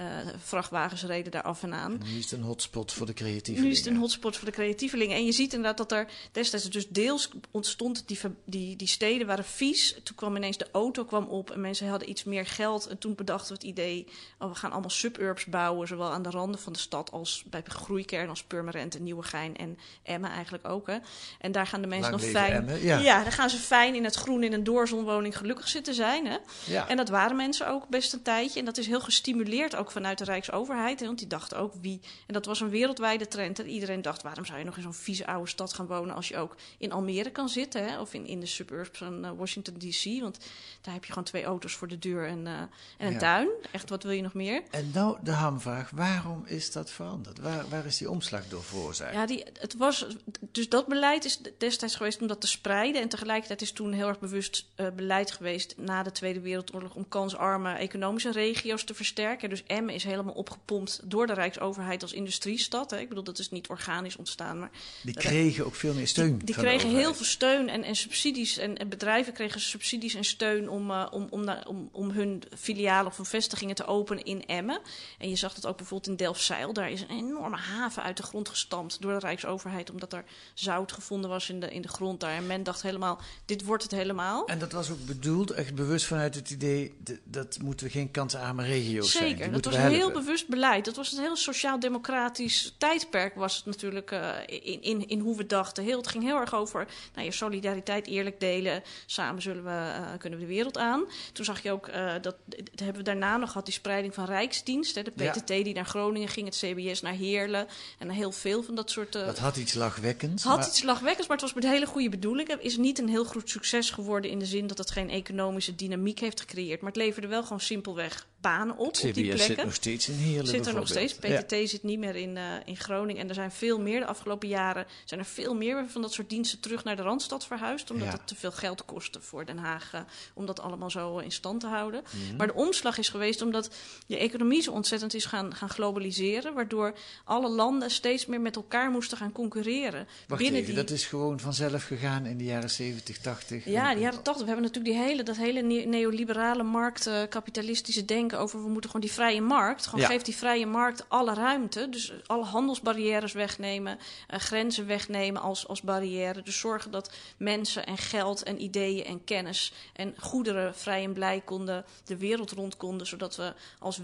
uh, 0.00 0.06
vrachtwagens 0.38 1.02
reden 1.02 1.32
daar 1.32 1.42
af 1.42 1.62
en 1.62 1.74
aan. 1.74 1.92
En 1.92 2.12
nu 2.12 2.18
is 2.18 2.30
het 2.30 2.40
een 2.40 2.46
hotspot 2.46 2.92
voor 2.92 3.06
de 3.06 3.12
creatievelingen. 3.12 3.64
Nu 3.64 3.70
is 3.70 3.78
het 3.78 3.86
een 3.86 3.96
hotspot 3.96 4.36
voor 4.36 4.46
de 4.46 4.54
creatievelingen. 4.54 5.16
En 5.16 5.24
je 5.24 5.32
ziet 5.32 5.52
inderdaad 5.52 5.76
dat 5.76 5.92
er 5.92 6.06
destijds 6.32 6.70
dus 6.70 6.88
deels 6.88 7.30
ontstond, 7.50 8.08
die, 8.08 8.18
die, 8.44 8.76
die 8.76 8.88
steden 8.88 9.26
waren 9.26 9.44
vies. 9.44 9.96
Toen 10.02 10.16
kwam 10.16 10.36
ineens 10.36 10.56
de 10.56 10.68
auto 10.72 11.04
kwam 11.04 11.24
op 11.24 11.50
en 11.50 11.60
mensen 11.60 11.88
hadden 11.88 12.10
iets 12.10 12.24
meer 12.24 12.46
geld. 12.46 12.86
En 12.86 12.98
toen 12.98 13.14
bedachten 13.14 13.48
we 13.48 13.54
het 13.54 13.62
idee, 13.62 14.06
oh, 14.38 14.48
we 14.48 14.54
gaan 14.54 14.72
allemaal 14.72 14.90
suburbs 14.90 15.44
bouwen. 15.44 15.88
Zowel 15.88 16.10
aan 16.10 16.22
de 16.22 16.30
randen 16.30 16.60
van 16.60 16.72
de 16.72 16.78
stad 16.78 17.10
als 17.12 17.44
bij 17.46 17.62
groeikern 17.66 18.28
als 18.28 18.42
Purmerend 18.42 18.94
en 18.94 19.02
Nieuwegein 19.02 19.56
en 19.56 19.78
Emmen 20.02 20.30
eigenlijk 20.30 20.68
ook. 20.68 20.86
Hè. 20.86 20.98
En 21.40 21.52
daar 21.52 21.66
gaan 21.66 21.80
de 21.80 21.86
mensen 21.86 22.12
nog 22.12 22.24
fijn... 22.24 22.52
Emmen, 22.52 22.82
ja. 22.82 22.98
ja. 22.98 23.22
daar 23.22 23.32
gaan 23.32 23.50
ze 23.50 23.56
fijn 23.56 23.94
in 23.94 24.04
het 24.04 24.14
groen 24.14 24.42
in 24.42 24.52
een 24.52 24.64
doorzonwoning 24.64 25.36
gelukkig 25.36 25.68
zitten 25.68 25.94
zijn. 25.94 26.26
Hè. 26.26 26.36
Ja. 26.66 26.88
En 26.88 26.96
dat 26.96 27.08
waren 27.08 27.36
mensen 27.36 27.68
ook 27.68 27.88
best 27.88 28.12
een 28.12 28.22
tijdje. 28.22 28.58
En 28.58 28.64
dat 28.64 28.78
is 28.78 28.86
heel 28.86 29.00
gestimuleerd 29.00 29.76
ook 29.76 29.89
vanuit 29.92 30.18
de 30.18 30.24
Rijksoverheid. 30.24 31.00
Hè, 31.00 31.06
want 31.06 31.18
die 31.18 31.26
dachten 31.26 31.58
ook 31.58 31.74
wie... 31.80 32.00
En 32.26 32.34
dat 32.34 32.46
was 32.46 32.60
een 32.60 32.68
wereldwijde 32.68 33.28
trend. 33.28 33.58
En 33.58 33.68
iedereen 33.68 34.02
dacht, 34.02 34.22
waarom 34.22 34.44
zou 34.44 34.58
je 34.58 34.64
nog 34.64 34.76
in 34.76 34.82
zo'n 34.82 34.94
vieze 34.94 35.26
oude 35.26 35.48
stad 35.48 35.72
gaan 35.72 35.86
wonen... 35.86 36.14
als 36.14 36.28
je 36.28 36.36
ook 36.36 36.56
in 36.78 36.92
Almere 36.92 37.30
kan 37.30 37.48
zitten, 37.48 37.88
hè, 37.88 38.00
of 38.00 38.14
in, 38.14 38.26
in 38.26 38.40
de 38.40 38.46
suburbs 38.46 38.98
van 38.98 39.24
uh, 39.24 39.30
Washington 39.36 39.78
D.C. 39.78 40.20
Want 40.20 40.38
daar 40.80 40.94
heb 40.94 41.04
je 41.04 41.12
gewoon 41.12 41.24
twee 41.24 41.44
auto's 41.44 41.72
voor 41.72 41.88
de 41.88 41.98
deur 41.98 42.26
en, 42.26 42.46
uh, 42.46 42.58
en 42.58 42.70
een 42.98 43.18
tuin. 43.18 43.48
Echt, 43.72 43.88
wat 43.88 44.02
wil 44.02 44.12
je 44.12 44.22
nog 44.22 44.34
meer? 44.34 44.62
En 44.70 44.90
nou 44.94 45.18
de 45.22 45.32
hamvraag, 45.32 45.90
waarom 45.90 46.42
is 46.46 46.72
dat 46.72 46.90
veranderd? 46.90 47.38
Waar, 47.38 47.68
waar 47.68 47.86
is 47.86 47.96
die 47.96 48.10
omslag 48.10 48.48
door 48.48 48.64
veroorzaakt? 48.64 49.14
Ja, 49.14 49.26
die, 49.26 49.44
het 49.58 49.76
was, 49.76 50.06
dus 50.40 50.68
dat 50.68 50.86
beleid 50.86 51.24
is 51.24 51.40
destijds 51.58 51.96
geweest 51.96 52.20
om 52.20 52.26
dat 52.26 52.40
te 52.40 52.46
spreiden. 52.46 53.02
En 53.02 53.08
tegelijkertijd 53.08 53.62
is 53.62 53.72
toen 53.72 53.92
heel 53.92 54.08
erg 54.08 54.18
bewust 54.18 54.66
uh, 54.76 54.86
beleid 54.96 55.30
geweest 55.30 55.74
na 55.76 56.02
de 56.02 56.12
Tweede 56.12 56.40
Wereldoorlog 56.40 56.94
om 56.94 57.08
kansarme 57.08 57.72
economische 57.72 58.32
regio's 58.32 58.84
te 58.84 58.94
versterken. 58.94 59.48
Dus 59.48 59.62
Emmen 59.80 59.94
is 59.94 60.04
helemaal 60.04 60.34
opgepompt 60.34 61.00
door 61.04 61.26
de 61.26 61.32
Rijksoverheid 61.32 62.02
als 62.02 62.12
industriestad. 62.12 62.90
Hè. 62.90 62.98
Ik 62.98 63.08
bedoel, 63.08 63.24
dat 63.24 63.38
is 63.38 63.50
niet 63.50 63.68
organisch 63.68 64.16
ontstaan. 64.16 64.58
Maar 64.58 64.70
die 65.02 65.14
kregen 65.14 65.66
ook 65.66 65.74
veel 65.74 65.94
meer 65.94 66.08
steun. 66.08 66.36
Die, 66.36 66.46
die 66.46 66.54
kregen 66.54 66.90
heel 66.90 67.14
veel 67.14 67.24
steun 67.24 67.68
en, 67.68 67.82
en 67.82 67.96
subsidies. 67.96 68.58
En, 68.58 68.76
en, 68.76 68.88
bedrijven 68.88 69.32
kregen 69.32 69.60
subsidies 69.60 70.14
en 70.14 70.24
steun 70.24 70.68
om, 70.68 70.90
uh, 70.90 71.06
om, 71.10 71.26
om, 71.30 71.48
om, 71.66 71.88
om 71.92 72.10
hun 72.10 72.42
filialen 72.58 73.06
of 73.06 73.16
hun 73.16 73.26
vestigingen 73.26 73.74
te 73.74 73.84
openen 73.84 74.24
in 74.24 74.46
Emmen. 74.46 74.80
En 75.18 75.28
je 75.28 75.36
zag 75.36 75.54
dat 75.54 75.66
ook 75.66 75.76
bijvoorbeeld 75.76 76.10
in 76.10 76.16
Delfzijl. 76.16 76.72
Daar 76.72 76.90
is 76.90 77.00
een 77.00 77.10
enorme 77.10 77.56
haven 77.56 78.02
uit 78.02 78.16
de 78.16 78.22
grond 78.22 78.48
gestampt 78.48 79.02
door 79.02 79.12
de 79.12 79.18
Rijksoverheid. 79.18 79.90
Omdat 79.90 80.12
er 80.12 80.24
zout 80.54 80.92
gevonden 80.92 81.30
was 81.30 81.50
in 81.50 81.60
de, 81.60 81.70
in 81.70 81.82
de 81.82 81.88
grond 81.88 82.20
daar. 82.20 82.34
En 82.34 82.46
men 82.46 82.62
dacht 82.62 82.82
helemaal, 82.82 83.20
dit 83.44 83.64
wordt 83.64 83.82
het 83.82 83.92
helemaal. 83.92 84.46
En 84.46 84.58
dat 84.58 84.72
was 84.72 84.90
ook 84.90 85.06
bedoeld, 85.06 85.50
echt 85.50 85.74
bewust 85.74 86.06
vanuit 86.06 86.34
het 86.34 86.50
idee... 86.50 86.94
dat 87.24 87.58
moeten 87.62 87.86
we 87.86 87.92
geen 87.92 88.10
kansarme 88.10 88.64
regio's 88.64 89.10
zijn. 89.10 89.28
Zeker, 89.28 89.52
dat 89.52 89.69
was 89.70 89.84
een 89.84 89.90
heel 89.90 90.10
bewust 90.10 90.48
beleid. 90.48 90.84
Dat 90.84 90.96
was 90.96 91.12
een 91.12 91.22
heel 91.22 91.36
sociaal-democratisch 91.36 92.74
tijdperk 92.78 93.34
was 93.34 93.56
het 93.56 93.64
natuurlijk 93.64 94.10
uh, 94.10 94.36
in, 94.46 94.82
in, 94.82 95.08
in 95.08 95.20
hoe 95.20 95.36
we 95.36 95.46
dachten. 95.46 95.84
Heel, 95.84 95.96
het 95.96 96.08
ging 96.08 96.24
heel 96.24 96.36
erg 96.36 96.54
over 96.54 96.86
nou, 97.14 97.26
je 97.26 97.32
solidariteit 97.32 98.06
eerlijk 98.06 98.40
delen. 98.40 98.82
Samen 99.06 99.42
zullen 99.42 99.64
we, 99.64 99.70
uh, 99.70 100.06
kunnen 100.18 100.38
we 100.38 100.44
de 100.44 100.52
wereld 100.52 100.78
aan. 100.78 101.04
Toen 101.32 101.44
zag 101.44 101.62
je 101.62 101.72
ook, 101.72 101.88
uh, 101.88 102.12
dat, 102.12 102.36
dat 102.46 102.68
hebben 102.74 102.96
we 102.96 103.02
daarna 103.02 103.36
nog 103.36 103.48
gehad, 103.48 103.64
die 103.64 103.74
spreiding 103.74 104.14
van 104.14 104.24
Rijksdienst. 104.24 104.94
Hè, 104.94 105.02
de 105.02 105.10
PTT 105.10 105.48
ja. 105.48 105.62
die 105.62 105.74
naar 105.74 105.84
Groningen 105.84 106.28
ging, 106.28 106.46
het 106.46 106.56
CBS 106.56 107.00
naar 107.00 107.12
Heerlen. 107.12 107.66
En 107.98 108.10
heel 108.10 108.32
veel 108.32 108.62
van 108.62 108.74
dat 108.74 108.90
soort... 108.90 109.12
Dat 109.12 109.38
had 109.38 109.56
iets 109.56 109.74
lachwekkends. 109.74 110.44
Had 110.44 110.58
maar... 110.58 110.66
iets 110.66 110.82
lachwekkends, 110.82 111.28
maar 111.28 111.36
het 111.36 111.46
was 111.46 111.54
met 111.54 111.72
hele 111.72 111.86
goede 111.86 112.08
bedoelingen. 112.08 112.56
Het 112.56 112.66
is 112.66 112.76
niet 112.76 112.98
een 112.98 113.08
heel 113.08 113.24
goed 113.24 113.50
succes 113.50 113.90
geworden 113.90 114.30
in 114.30 114.38
de 114.38 114.46
zin 114.46 114.66
dat 114.66 114.78
het 114.78 114.90
geen 114.90 115.10
economische 115.10 115.74
dynamiek 115.74 116.18
heeft 116.18 116.40
gecreëerd. 116.40 116.80
Maar 116.80 116.90
het 116.90 117.00
leverde 117.00 117.28
wel 117.28 117.42
gewoon 117.42 117.60
simpelweg 117.60 118.26
banen 118.40 118.76
op, 118.76 118.86
op 118.86 118.94
die 118.94 119.10
CBS 119.12 119.22
plekken. 119.22 119.46
zit 119.46 119.64
nog 119.64 119.74
steeds 119.74 120.08
in 120.08 120.14
Heerlen 120.14 120.46
Zit 120.46 120.66
er 120.66 120.74
nog 120.74 120.88
steeds. 120.88 121.14
PTT 121.14 121.68
zit 121.70 121.82
niet 121.82 121.98
meer 121.98 122.16
in, 122.16 122.36
eh, 122.36 122.44
in 122.64 122.76
Groningen. 122.76 123.22
En 123.22 123.28
er 123.28 123.34
zijn 123.34 123.50
veel 123.52 123.80
meer. 123.80 124.00
De 124.00 124.06
afgelopen 124.06 124.48
jaren 124.48 124.86
zijn 125.04 125.20
er 125.20 125.26
veel 125.26 125.54
meer 125.54 125.84
van 125.88 126.02
dat 126.02 126.12
soort 126.12 126.28
diensten 126.30 126.60
terug 126.60 126.84
naar 126.84 126.96
de 126.96 127.02
Randstad 127.02 127.46
verhuisd. 127.46 127.90
Omdat 127.90 128.06
Ja. 128.06 128.12
het 128.12 128.26
te 128.26 128.34
veel 128.34 128.52
geld 128.52 128.84
kostte 128.84 129.20
voor 129.20 129.44
Den 129.46 129.58
Haag. 129.58 129.90
eh, 129.92 130.00
om 130.34 130.46
dat 130.46 130.60
allemaal 130.60 130.90
zo 130.90 131.18
in 131.18 131.32
stand 131.32 131.60
te 131.60 131.66
houden. 131.66 132.02
Mhm. 132.26 132.36
Maar 132.36 132.46
de 132.46 132.54
omslag 132.54 132.98
is 132.98 133.08
geweest 133.08 133.42
omdat 133.42 133.70
de 134.06 134.16
economie 134.18 134.62
zo 134.62 134.70
ontzettend 134.72 135.14
is 135.14 135.24
gaan, 135.24 135.54
gaan 135.54 135.68
globaliseren. 135.70 136.54
Waardoor 136.54 136.94
alle 137.24 137.48
landen 137.48 137.90
steeds 137.90 138.26
meer 138.26 138.40
met 138.40 138.56
elkaar 138.56 138.90
moesten 138.90 139.16
gaan 139.18 139.32
concurreren. 139.32 140.06
Wacht 140.28 140.42
binnen 140.42 140.60
even, 140.60 140.74
die... 140.74 140.82
dat 140.84 140.90
is 140.90 141.04
gewoon 141.06 141.40
vanzelf 141.40 141.84
gegaan 141.84 142.26
in 142.26 142.38
de 142.38 142.44
jaren 142.44 142.70
70, 142.70 143.18
80. 143.18 143.64
Ja, 143.64 143.94
de 143.94 144.00
jaren 144.00 144.22
80. 144.22 144.42
We 144.44 144.50
hebben 144.50 144.64
natuurlijk 144.66 144.94
die 144.94 145.04
hele, 145.04 145.22
dat 145.22 145.36
hele 145.36 145.62
ne- 145.62 145.84
neoliberale 145.84 146.62
markt, 146.62 147.06
eh, 147.06 147.22
kapitalistische 147.28 148.04
denken 148.04 148.29
over 148.38 148.62
we 148.62 148.68
moeten 148.68 148.90
gewoon 148.90 149.06
die 149.06 149.14
vrije 149.14 149.40
markt. 149.40 149.86
Gewoon 149.86 150.00
Ja. 150.00 150.06
geef 150.06 150.22
die 150.22 150.36
vrije 150.36 150.66
markt 150.66 151.04
alle 151.08 151.34
ruimte. 151.34 151.88
Dus 151.88 152.12
alle 152.26 152.44
handelsbarrières 152.44 153.32
wegnemen, 153.32 153.98
eh, 154.26 154.38
grenzen 154.38 154.86
wegnemen 154.86 155.42
als, 155.42 155.68
als 155.68 155.82
barrière. 155.82 156.42
Dus 156.42 156.58
zorgen 156.58 156.90
dat 156.90 157.12
mensen 157.36 157.86
en 157.86 157.98
geld 157.98 158.42
en 158.42 158.62
ideeën 158.62 159.04
en 159.04 159.24
kennis 159.24 159.72
en 159.92 160.14
goederen 160.18 160.74
vrij 160.74 161.04
en 161.04 161.12
blij 161.12 161.40
konden 161.44 161.84
de 162.04 162.16
wereld 162.16 162.50
rond 162.50 162.76
konden. 162.76 163.06
Zodat 163.06 163.36
we 163.36 163.54
als 163.78 163.98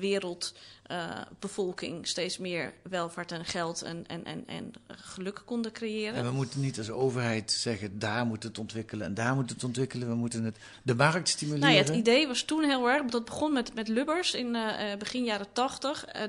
wereldbevolking 0.86 2.06
steeds 2.06 2.38
meer 2.38 2.72
welvaart 2.82 3.32
en 3.32 3.44
geld 3.44 3.82
en, 3.82 4.04
en, 4.06 4.24
en, 4.24 4.42
en 4.46 4.72
geluk 4.86 5.42
konden 5.44 5.72
creëren. 5.72 6.14
En 6.14 6.24
we 6.24 6.30
moeten 6.30 6.60
niet 6.60 6.78
als 6.78 6.90
overheid 6.90 7.52
zeggen, 7.52 7.98
daar 7.98 8.26
moet 8.26 8.42
het 8.42 8.58
ontwikkelen 8.58 9.06
en 9.06 9.14
daar 9.14 9.34
moet 9.34 9.50
het 9.50 9.64
ontwikkelen. 9.64 10.08
We 10.08 10.14
moeten 10.14 10.44
het, 10.44 10.56
de 10.82 10.94
markt 10.94 11.28
stimuleren. 11.28 11.68
Nou 11.68 11.80
ja, 11.80 11.84
het 11.84 11.96
idee 11.96 12.26
was 12.26 12.42
toen 12.42 12.64
heel 12.64 12.88
erg, 12.88 13.04
dat 13.04 13.24
begon 13.24 13.52
met, 13.52 13.74
met 13.74 13.88
Lubbers 13.88 14.34
in 14.34 14.54
eh, 14.54 14.92
eh, 14.92 14.98
begin 14.98 15.24
jaren 15.24 15.52
tachtig. 15.52 16.04
Eh, 16.04 16.22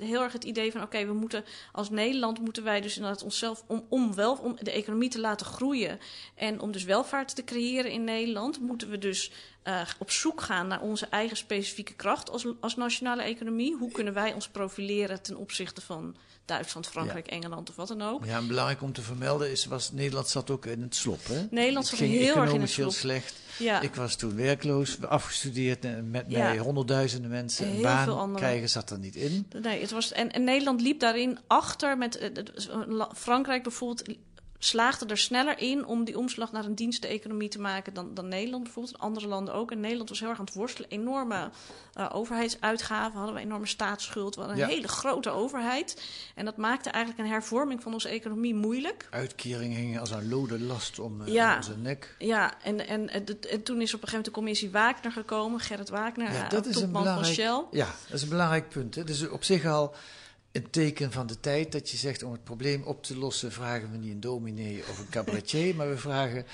heel 0.00 0.22
erg 0.22 0.32
het 0.32 0.44
idee 0.44 0.72
van, 0.72 0.82
oké, 0.82 1.06
we 1.06 1.12
moeten 1.12 1.44
als 1.72 1.90
Nederland 1.90 2.40
moeten 2.40 2.64
wij 2.64 2.80
dus 2.80 2.96
inderdaad 2.96 3.22
onszelf, 3.22 3.64
om, 3.66 3.84
om, 3.88 4.14
wel, 4.14 4.34
om 4.34 4.56
de 4.60 4.70
economie 4.70 5.10
te 5.10 5.20
laten 5.20 5.46
groeien 5.46 5.98
en 6.34 6.60
om 6.60 6.72
dus 6.72 6.84
welvaart 6.84 7.34
te 7.34 7.44
creëren 7.44 7.90
in 7.90 8.04
Nederland, 8.04 8.60
moeten 8.60 8.90
we 8.90 8.98
dus 8.98 9.30
eh, 9.62 9.80
op 9.98 10.10
zoek 10.10 10.40
gaan 10.40 10.66
naar 10.66 10.80
onze 10.80 11.06
eigen 11.06 11.36
specifieke 11.36 11.94
kracht 11.94 12.30
als, 12.30 12.46
als 12.60 12.76
nationale 12.76 13.22
economie. 13.22 13.76
Hoe 13.76 13.90
kunnen 13.92 14.14
wij 14.14 14.32
ons 14.32 14.48
profileren 14.48 15.22
ten 15.22 15.36
opzichte 15.36 15.80
van 15.80 16.16
Duitsland, 16.44 16.86
Frankrijk, 16.86 17.26
Engeland 17.26 17.70
of 17.70 17.76
wat 17.76 17.88
dan 17.88 18.02
ook. 18.02 18.24
Ja, 18.24 18.36
en 18.36 18.46
belangrijk 18.46 18.82
om 18.82 18.92
te 18.92 19.02
vermelden 19.02 19.50
is, 19.50 19.64
was, 19.66 19.92
Nederland 19.92 20.28
zat 20.28 20.50
ook 20.50 20.66
in 20.66 20.82
het 20.82 20.94
slop. 20.94 21.26
Hè? 21.26 21.46
Nederland 21.50 21.86
zat 21.86 21.98
ging 21.98 22.12
heel 22.12 22.36
erg 22.36 22.52
in 22.52 22.60
het 22.60 22.70
heel 22.74 22.90
slop. 22.90 23.00
slecht. 23.00 23.34
Ja. 23.58 23.80
Ik 23.80 23.94
was 23.94 24.16
toen 24.16 24.36
werkloos, 24.36 25.02
afgestudeerd 25.02 25.84
en 25.84 26.10
met 26.10 26.24
Ja. 26.28 26.38
mij 26.48 26.58
honderdduizenden 26.58 27.30
mensen. 27.30 27.66
Een 27.66 27.72
Heel 27.72 27.82
baan 27.82 28.04
veel 28.04 28.18
anderen. 28.18 28.40
krijgen 28.40 28.68
zat 28.68 28.90
er 28.90 28.98
niet 28.98 29.14
in. 29.16 29.46
Nee, 29.62 29.80
het 29.80 29.90
was, 29.90 30.12
en, 30.12 30.32
en 30.32 30.44
Nederland 30.44 30.80
liep 30.80 31.00
daarin 31.00 31.38
achter 31.46 31.98
met. 31.98 32.18
eh, 32.18 33.02
Frankrijk 33.14 33.62
bijvoorbeeld 33.62 34.16
slaagde 34.58 35.06
er 35.06 35.18
sneller 35.18 35.58
in 35.58 35.86
om 35.86 36.04
die 36.04 36.18
omslag 36.18 36.52
naar 36.52 36.64
een 36.64 36.74
diensteconomie 36.74 37.48
te 37.48 37.60
maken 37.60 37.94
dan, 37.94 38.14
dan 38.14 38.28
Nederland 38.28 38.62
bijvoorbeeld. 38.62 38.94
En 38.94 39.00
andere 39.00 39.26
landen 39.26 39.54
ook. 39.54 39.70
En 39.70 39.80
Nederland 39.80 40.08
was 40.08 40.20
heel 40.20 40.28
erg 40.28 40.38
aan 40.38 40.44
het 40.44 40.54
worstelen. 40.54 40.90
Enorme 40.90 41.50
eh, 41.92 42.06
overheidsuitgaven 42.12 43.16
hadden 43.18 43.34
we, 43.34 43.40
enorme 43.40 43.66
staatsschuld. 43.66 44.34
We 44.34 44.40
hadden 44.40 44.60
een 44.60 44.68
Ja. 44.68 44.74
hele 44.74 44.88
grote 44.88 45.30
overheid. 45.30 46.02
En 46.34 46.44
dat 46.44 46.56
maakte 46.56 46.90
eigenlijk 46.90 47.24
een 47.24 47.32
hervorming 47.32 47.82
van 47.82 47.92
onze 47.92 48.08
economie 48.08 48.54
moeilijk. 48.54 49.06
Uitkeringen 49.10 49.76
hingen 49.78 50.00
als 50.00 50.10
een 50.10 50.28
lode 50.28 50.60
last 50.60 50.98
om 50.98 51.22
eh, 51.22 51.32
Ja. 51.32 51.56
onze 51.56 51.76
nek. 51.76 52.14
Ja, 52.18 52.62
en, 52.62 52.86
en, 52.88 53.08
en, 53.08 53.24
en 53.50 53.62
toen 53.62 53.80
is 53.80 53.94
op 53.94 54.02
een 54.02 54.08
gegeven 54.08 54.08
moment 54.08 54.24
de 54.24 54.30
commissie 54.30 54.70
Wagner 54.70 55.12
gekomen. 55.12 55.60
Gerrit 55.60 55.88
Wagner, 55.88 56.32
Ja, 56.32 56.44
eh, 56.44 56.50
dat 56.50 56.66
is 56.66 56.76
een 56.76 56.92
belangrijk, 56.92 57.34
Shell. 57.34 57.64
ja, 57.70 57.86
dat 58.06 58.14
is 58.16 58.22
een 58.22 58.28
belangrijk 58.28 58.68
punt. 58.68 58.94
Hè. 58.94 59.04
Dus 59.04 59.28
op 59.28 59.44
zich 59.44 59.64
al 59.66 59.94
een 60.58 60.70
teken 60.70 61.12
van 61.12 61.26
de 61.26 61.40
tijd 61.40 61.72
dat 61.72 61.90
je 61.90 61.96
zegt 61.96 62.22
om 62.22 62.32
het 62.32 62.44
probleem 62.44 62.82
op 62.82 63.02
te 63.02 63.16
lossen. 63.16 63.52
Vragen 63.52 63.90
we 63.90 63.96
niet 63.96 64.12
een 64.12 64.20
dominee 64.20 64.82
of 64.90 64.98
een 64.98 65.08
cabaretier, 65.08 65.74
maar 65.74 65.88
we 65.88 65.96
vragen 65.96 66.44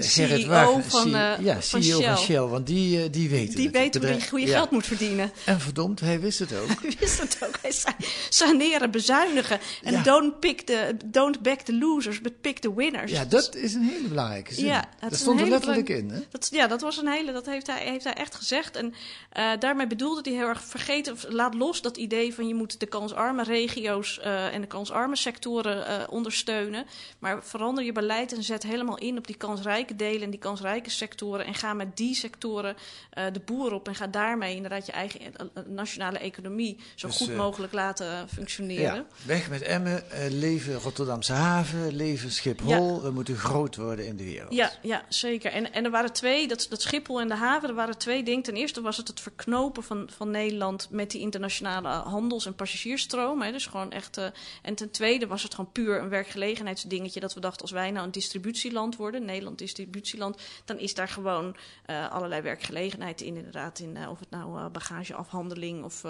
Gerrit 0.00 0.40
CEO 0.42 0.80
van, 0.86 1.10
C- 1.10 1.14
eh, 1.14 1.32
ja, 1.40 1.62
van 1.62 1.82
CEO 1.82 2.00
van 2.00 2.16
Shell. 2.16 2.24
Shell, 2.24 2.40
want 2.40 2.66
die, 2.66 3.02
eh, 3.02 3.08
die 3.12 3.28
weten 3.28 3.56
Die 3.56 3.66
het. 3.66 3.76
weet 3.76 3.94
hoe 3.94 4.04
hij 4.06 4.28
goede 4.28 4.46
ja. 4.46 4.56
geld 4.56 4.70
moet 4.70 4.86
verdienen. 4.86 5.30
En 5.44 5.60
verdomd, 5.60 6.00
hij 6.00 6.20
wist 6.20 6.38
het 6.38 6.54
ook. 6.54 6.68
Hij 6.82 6.94
wist 7.00 7.18
het 7.20 7.38
ook. 7.46 7.54
Hij 7.62 7.72
zei 7.72 7.94
saneren, 8.28 8.90
bezuinigen. 8.90 9.58
En 9.82 9.92
Ja. 9.92 10.02
don't, 10.02 10.40
pick 10.40 10.60
the, 10.60 10.96
don't 11.04 11.40
back 11.42 11.60
the 11.60 11.74
losers, 11.74 12.20
but 12.20 12.40
pick 12.40 12.58
the 12.58 12.74
winners. 12.74 13.10
Ja, 13.12 13.24
dat 13.24 13.54
is 13.54 13.74
een 13.74 13.82
hele 13.82 14.08
belangrijke 14.08 14.54
zin. 14.54 14.64
Ja, 14.64 14.84
dat 15.00 15.16
stond 15.16 15.40
er 15.40 15.48
letterlijk 15.48 15.88
in. 15.88 16.10
Hè? 16.10 16.20
Dat, 16.30 16.48
ja, 16.52 16.66
dat 16.66 16.80
was 16.80 16.96
een 16.96 17.08
hele, 17.08 17.32
dat 17.32 17.46
heeft 17.46 17.66
hij, 17.66 17.84
heeft 17.84 18.04
hij 18.04 18.14
echt 18.14 18.34
gezegd. 18.34 18.76
En 18.76 18.94
eh, 19.32 19.50
daarmee 19.58 19.86
bedoelde 19.86 20.20
hij 20.30 20.38
heel 20.38 20.48
erg 20.48 20.62
vergeten, 20.64 21.12
of 21.12 21.24
laat 21.28 21.54
los 21.54 21.82
dat 21.82 21.96
idee 21.96 22.34
van 22.34 22.48
je 22.48 22.54
moet 22.54 22.80
de 22.80 22.86
kansarme 22.86 23.42
regio's 23.42 24.18
eh, 24.20 24.54
en 24.54 24.60
de 24.60 24.66
kansarme 24.66 25.16
sectoren 25.16 25.86
eh, 25.86 25.94
ondersteunen. 26.10 26.86
Maar 27.18 27.44
verander 27.44 27.84
je 27.84 27.92
beleid 27.92 28.32
en 28.32 28.42
zet 28.42 28.62
helemaal 28.62 28.98
in 28.98 29.18
op 29.18 29.26
die 29.26 29.36
kansrijke 29.36 29.85
delen 29.94 30.22
en 30.22 30.30
die 30.30 30.38
kansrijke 30.38 30.90
sectoren. 30.90 31.46
En 31.46 31.54
ga 31.54 31.74
met 31.74 31.96
die 31.96 32.14
sectoren 32.14 32.76
eh, 33.10 33.24
de 33.32 33.40
boer 33.40 33.72
op 33.72 33.88
en 33.88 33.94
ga 33.94 34.06
daarmee 34.06 34.54
inderdaad 34.54 34.86
je 34.86 34.92
eigen 34.92 35.20
eh, 35.20 35.26
eh, 35.54 35.62
nationale 35.66 36.18
economie 36.18 36.78
zo 36.94 37.06
Dus, 37.06 37.16
goed 37.16 37.36
mogelijk 37.36 37.72
laten 37.72 38.28
functioneren. 38.28 38.94
Ja, 38.94 39.06
weg 39.22 39.50
met 39.50 39.62
Emmen, 39.62 40.04
leven 40.28 40.74
Rotterdamse 40.74 41.32
haven, 41.32 41.96
leven 41.96 42.32
Schiphol. 42.32 43.02
We 43.02 43.10
moeten 43.10 43.36
groot 43.36 43.76
worden 43.76 44.06
in 44.06 44.16
de 44.16 44.24
wereld. 44.24 44.52
Ja, 44.52 44.72
ja 44.82 45.04
zeker. 45.08 45.52
En, 45.52 45.72
en 45.72 45.84
er 45.84 45.90
waren 45.90 46.12
twee, 46.12 46.48
dat, 46.48 46.66
dat 46.70 46.82
Schiphol 46.82 47.20
en 47.20 47.28
de 47.28 47.34
haven, 47.34 47.68
er 47.68 47.74
waren 47.74 47.98
twee 47.98 48.22
dingen. 48.22 48.42
Ten 48.42 48.56
eerste 48.56 48.80
was 48.80 48.96
het 48.96 49.08
het 49.08 49.20
verknopen 49.20 49.82
van, 49.82 50.08
van 50.16 50.30
Nederland 50.30 50.88
met 50.90 51.10
die 51.10 51.20
internationale 51.20 51.88
handels- 51.88 52.46
en 52.46 52.54
passagiersstroom. 52.54 53.42
Hè, 53.42 53.52
dus 53.52 53.66
gewoon 53.66 53.92
echt, 53.92 54.20
en 54.62 54.74
ten 54.74 54.90
tweede 54.90 55.26
was 55.26 55.42
het 55.42 55.54
gewoon 55.54 55.72
puur 55.72 56.00
een 56.00 56.08
werkgelegenheidsdingetje. 56.08 57.20
Dat 57.20 57.34
we 57.34 57.40
dachten, 57.40 57.62
als 57.62 57.70
wij 57.70 57.90
nou 57.90 58.06
een 58.06 58.12
distributieland 58.12 58.96
worden, 58.96 59.24
Nederland 59.24 59.58
distributieland, 59.66 60.42
dan 60.64 60.78
is 60.78 60.94
daar 60.94 61.08
gewoon 61.08 61.56
eh, 61.84 62.10
allerlei 62.10 62.42
werkgelegenheid 62.42 63.20
in. 63.20 63.36
Inderdaad, 63.36 63.78
in 63.78 63.96
eh, 63.96 64.10
of 64.10 64.18
het 64.18 64.30
nou 64.30 64.58
eh, 64.58 64.66
bagageafhandeling 64.66 65.84
of 65.84 66.04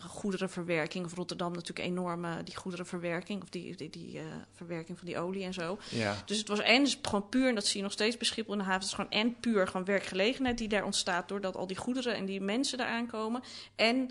goederenverwerking. 0.00 1.04
Of 1.04 1.14
Rotterdam 1.14 1.52
natuurlijk 1.52 1.88
enorm 1.88 2.26
die 2.44 2.56
goederenverwerking, 2.56 3.42
of 3.42 3.48
die, 3.48 3.76
die, 3.76 3.90
die 3.90 4.20
verwerking 4.52 4.98
van 4.98 5.06
die 5.06 5.18
olie 5.18 5.44
en 5.44 5.54
zo. 5.54 5.78
Ja. 5.88 6.22
Dus 6.24 6.38
het 6.38 6.48
was 6.48 6.60
en 6.60 6.84
dus 6.84 6.98
gewoon 7.02 7.28
puur, 7.28 7.48
en 7.48 7.54
dat 7.54 7.66
zie 7.66 7.76
je 7.76 7.82
nog 7.82 7.92
steeds 7.92 8.16
bij 8.16 8.26
Schiphol 8.26 8.52
in 8.52 8.58
de 8.58 8.64
haven, 8.64 8.80
het 8.80 8.88
is 8.88 8.94
gewoon 8.94 9.10
en 9.10 9.40
puur 9.40 9.66
gewoon 9.66 9.86
werkgelegenheid 9.86 10.58
die 10.58 10.68
daar 10.68 10.84
ontstaat 10.84 11.28
doordat 11.28 11.56
al 11.56 11.66
die 11.66 11.76
goederen 11.76 12.14
en 12.14 12.24
die 12.24 12.40
mensen 12.40 12.78
daar 12.78 12.86
aankomen. 12.86 13.42
En 13.76 14.10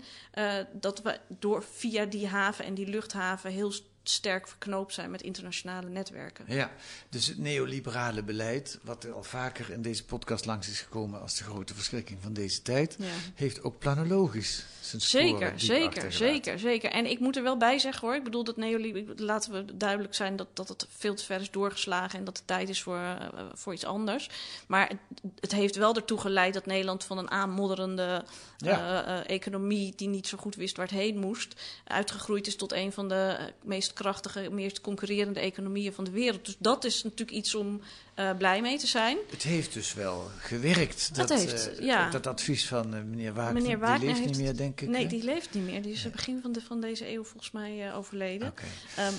dat 0.72 1.02
we 1.02 1.20
door 1.28 1.62
via 1.62 2.04
die 2.04 2.26
haven 2.26 2.64
en 2.64 2.74
die 2.74 2.86
luchthaven 2.86 3.50
heel 3.50 3.72
sterk 4.08 4.48
verknoopt 4.48 4.94
zijn 4.94 5.10
met 5.10 5.22
internationale 5.22 5.88
netwerken. 5.88 6.44
Ja, 6.48 6.70
dus 7.08 7.26
het 7.26 7.38
neoliberale 7.38 8.22
beleid, 8.22 8.78
wat 8.82 9.04
er 9.04 9.12
al 9.12 9.22
vaker 9.22 9.70
in 9.70 9.82
deze 9.82 10.04
podcast 10.04 10.44
langs 10.44 10.68
is 10.68 10.80
gekomen 10.80 11.20
als 11.20 11.36
de 11.36 11.44
grote 11.44 11.74
verschrikking 11.74 12.18
van 12.22 12.32
deze 12.32 12.62
tijd, 12.62 12.96
Ja. 12.98 13.06
heeft 13.34 13.62
ook 13.62 13.78
planologisch 13.78 14.64
zijn 14.88 15.02
Zeker, 15.02 15.52
zeker, 15.56 16.12
zeker, 16.12 16.58
zeker. 16.58 16.90
En 16.90 17.06
ik 17.06 17.18
moet 17.18 17.36
er 17.36 17.42
wel 17.42 17.56
bij 17.56 17.78
zeggen 17.78 18.06
hoor. 18.06 18.16
Ik 18.16 18.24
bedoel 18.24 18.44
dat 18.44 18.56
neoliberalisme, 18.56 19.24
laten 19.24 19.52
we 19.52 19.76
duidelijk 19.76 20.14
zijn 20.14 20.36
dat, 20.36 20.48
dat 20.52 20.68
het 20.68 20.86
veel 20.88 21.14
te 21.14 21.24
ver 21.24 21.40
is 21.40 21.50
doorgeslagen 21.50 22.18
en 22.18 22.24
dat 22.24 22.36
het 22.36 22.46
tijd 22.46 22.68
is 22.68 22.82
voor, 22.82 22.96
eh, 22.96 23.26
voor 23.54 23.72
iets 23.72 23.84
anders. 23.84 24.28
Maar 24.66 24.88
het, 24.88 24.98
het 25.40 25.52
heeft 25.52 25.76
wel 25.76 25.94
ertoe 25.94 26.20
geleid 26.20 26.54
dat 26.54 26.66
Nederland 26.66 27.04
van 27.04 27.18
een 27.18 27.30
aanmodderende 27.30 28.24
Ja. 28.56 29.04
eh, 29.04 29.18
eh, 29.18 29.30
economie 29.30 29.92
die 29.96 30.08
niet 30.08 30.26
zo 30.26 30.38
goed 30.38 30.54
wist 30.54 30.76
waar 30.76 30.86
het 30.86 30.94
heen 30.94 31.18
moest, 31.18 31.60
uitgegroeid 31.84 32.46
is 32.46 32.56
tot 32.56 32.72
een 32.72 32.92
van 32.92 33.08
de 33.08 33.36
meest 33.62 33.92
krachtige, 33.92 34.50
meest 34.50 34.80
concurrerende 34.80 35.40
economieën 35.40 35.92
van 35.92 36.04
de 36.04 36.10
wereld. 36.10 36.44
Dus 36.44 36.56
dat 36.58 36.84
is 36.84 37.02
natuurlijk 37.02 37.38
iets 37.38 37.54
om 37.54 37.80
eh, 38.18 38.36
blij 38.36 38.60
mee 38.60 38.78
te 38.78 38.86
zijn. 38.86 39.16
Het 39.30 39.42
heeft 39.42 39.72
dus 39.72 39.94
wel 39.94 40.30
gewerkt. 40.38 41.14
Dat 41.16 41.28
Dat, 41.28 41.38
heeft, 41.38 41.76
eh, 41.78 41.84
ja. 41.84 42.10
dat 42.10 42.26
advies 42.26 42.66
van 42.68 42.94
eh, 42.94 43.00
meneer 43.02 43.32
Wagner, 43.34 43.54
Meneer 43.54 43.68
die 43.68 43.76
Wagner 43.78 44.06
leeft 44.06 44.18
heeft- 44.18 44.30
niet 44.30 44.40
meer, 44.40 44.56
denk 44.56 44.80
ik. 44.80 44.88
Nee, 44.88 45.02
hè? 45.02 45.08
die 45.08 45.22
leeft 45.24 45.54
niet 45.54 45.64
meer. 45.64 45.82
Die 45.82 45.92
is 45.92 46.10
begin 46.10 46.38
van, 46.42 46.52
de, 46.52 46.60
van 46.60 46.80
deze 46.80 47.08
eeuw 47.12 47.24
volgens 47.24 47.50
mij 47.50 47.94
overleden. 47.94 48.48
Oké. 48.48 48.62
Ehm, 48.96 49.12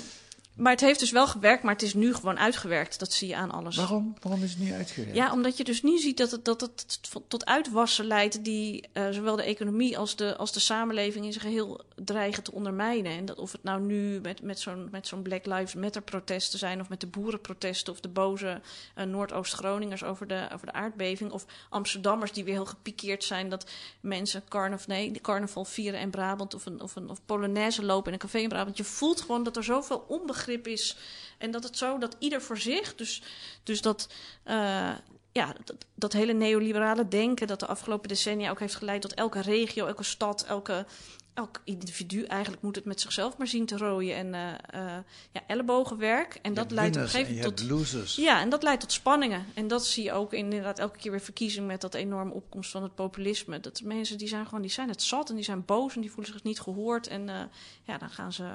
maar 0.59 0.71
het 0.71 0.81
heeft 0.81 0.99
dus 0.99 1.11
wel 1.11 1.27
gewerkt, 1.27 1.63
maar 1.63 1.73
het 1.73 1.81
is 1.81 1.93
nu 1.93 2.13
gewoon 2.13 2.39
uitgewerkt. 2.39 2.99
Dat 2.99 3.13
zie 3.13 3.27
je 3.27 3.35
aan 3.35 3.51
alles. 3.51 3.75
Waarom? 3.75 4.15
Waarom 4.21 4.43
is 4.43 4.49
het 4.49 4.59
niet 4.59 4.73
uitgewerkt? 4.73 5.15
Ja, 5.15 5.31
omdat 5.31 5.57
je 5.57 5.63
dus 5.63 5.83
nu 5.83 5.97
ziet 5.97 6.17
dat 6.17 6.31
het, 6.31 6.45
dat 6.45 6.61
het 6.61 6.99
tot 7.27 7.45
uitwassen 7.45 8.05
leidt 8.05 8.43
die 8.43 8.87
eh, 8.93 9.09
zowel 9.09 9.35
de 9.35 9.43
economie 9.43 9.97
als 9.97 10.15
de, 10.15 10.37
als 10.37 10.51
de 10.51 10.59
samenleving 10.59 11.25
in 11.25 11.33
zijn 11.33 11.45
geheel 11.45 11.81
dreigen 11.95 12.43
te 12.43 12.51
ondermijnen. 12.51 13.11
En 13.11 13.25
dat 13.25 13.37
of 13.37 13.51
het 13.51 13.63
nou 13.63 13.81
nu 13.81 14.19
met, 14.21 14.41
met 14.41 14.59
zo'n 14.59 14.87
met 14.91 15.07
zo'n 15.07 15.21
Black 15.21 15.45
Lives 15.45 15.73
Matter 15.73 16.01
protesten 16.01 16.59
zijn, 16.59 16.79
of 16.79 16.89
met 16.89 16.99
de 16.99 17.07
boerenprotesten, 17.07 17.93
of 17.93 17.99
de 17.99 18.09
boze 18.09 18.61
eh, 18.95 19.05
Noordoost-Groningers 19.05 20.03
over 20.03 20.27
de, 20.27 20.47
over 20.53 20.65
de 20.65 20.73
aardbeving, 20.73 21.31
of 21.31 21.45
Amsterdammers 21.69 22.31
die 22.31 22.43
weer 22.43 22.53
heel 22.53 22.65
gepikeerd 22.65 23.23
zijn 23.23 23.49
dat 23.49 23.69
mensen 23.99 24.43
carnav, 24.47 24.87
nee, 24.87 25.11
de 25.11 25.21
carnaval 25.21 25.65
vieren 25.65 25.99
in 25.99 26.09
Brabant, 26.09 26.53
of 26.53 26.65
een, 26.65 26.81
of 26.81 26.95
een 26.95 27.09
of 27.09 27.19
Polonaise 27.25 27.85
lopen 27.85 28.07
in 28.07 28.13
een 28.13 28.19
café 28.19 28.39
in 28.39 28.49
Brabant. 28.49 28.77
Je 28.77 28.83
voelt 28.83 29.21
gewoon 29.21 29.43
dat 29.43 29.57
er 29.57 29.63
zoveel 29.63 30.05
onbegrip 30.07 30.47
is 30.67 30.97
en 31.37 31.51
dat 31.51 31.63
het 31.63 31.77
zo, 31.77 31.97
dat 31.97 32.15
ieder 32.19 32.41
voor 32.41 32.57
zich, 32.57 32.95
dus, 32.95 33.21
dus 33.63 33.81
dat... 33.81 34.09
eh, 34.43 34.91
ja, 35.31 35.55
dat, 35.63 35.85
dat, 35.95 36.13
hele 36.13 36.33
neoliberale 36.33 37.07
denken 37.07 37.47
dat 37.47 37.59
de 37.59 37.65
afgelopen 37.65 38.07
decennia 38.07 38.49
ook 38.49 38.59
heeft 38.59 38.75
geleid 38.75 39.01
tot 39.01 39.13
elke 39.13 39.41
regio, 39.41 39.85
elke 39.85 40.03
stad, 40.03 40.43
elke, 40.43 40.85
elk 41.33 41.61
individu 41.63 42.23
eigenlijk 42.23 42.61
moet 42.61 42.75
het 42.75 42.85
met 42.85 43.01
zichzelf 43.01 43.37
maar 43.37 43.47
zien 43.47 43.65
te 43.65 43.77
rooien 43.77 44.15
en 44.15 44.27
uh, 44.27 44.81
uh, 44.81 44.97
ja, 45.31 45.41
ellebogenwerk. 45.47 46.39
En 46.41 46.53
dat 46.53 46.71
leidt 46.71 46.95
op 46.95 47.01
een 47.01 47.09
gegeven 47.09 47.35
moment 47.35 47.57
tot. 47.57 47.69
Losers. 47.69 48.15
Ja, 48.15 48.41
en 48.41 48.49
dat 48.49 48.63
leidt 48.63 48.81
tot 48.81 48.91
spanningen. 48.91 49.45
En 49.53 49.67
dat 49.67 49.85
zie 49.85 50.03
je 50.03 50.11
ook 50.11 50.33
inderdaad 50.33 50.79
elke 50.79 50.97
keer 50.97 51.11
weer 51.11 51.21
verkiezing 51.21 51.67
met 51.67 51.81
dat 51.81 51.93
enorme 51.93 52.33
opkomst 52.33 52.71
van 52.71 52.83
het 52.83 52.95
populisme. 52.95 53.59
Dat 53.59 53.81
mensen 53.83 54.17
die 54.17 54.27
zijn 54.27 54.45
gewoon, 54.45 54.61
die 54.61 54.71
zijn 54.71 54.89
het 54.89 55.03
zat 55.03 55.29
en 55.29 55.35
die 55.35 55.43
zijn 55.43 55.65
boos 55.65 55.95
en 55.95 56.01
die 56.01 56.11
voelen 56.11 56.33
zich 56.33 56.43
niet 56.43 56.59
gehoord. 56.59 57.07
En 57.07 57.27
uh, 57.27 57.41
ja, 57.83 57.97
dan 57.97 58.09
gaan 58.09 58.33
ze 58.33 58.51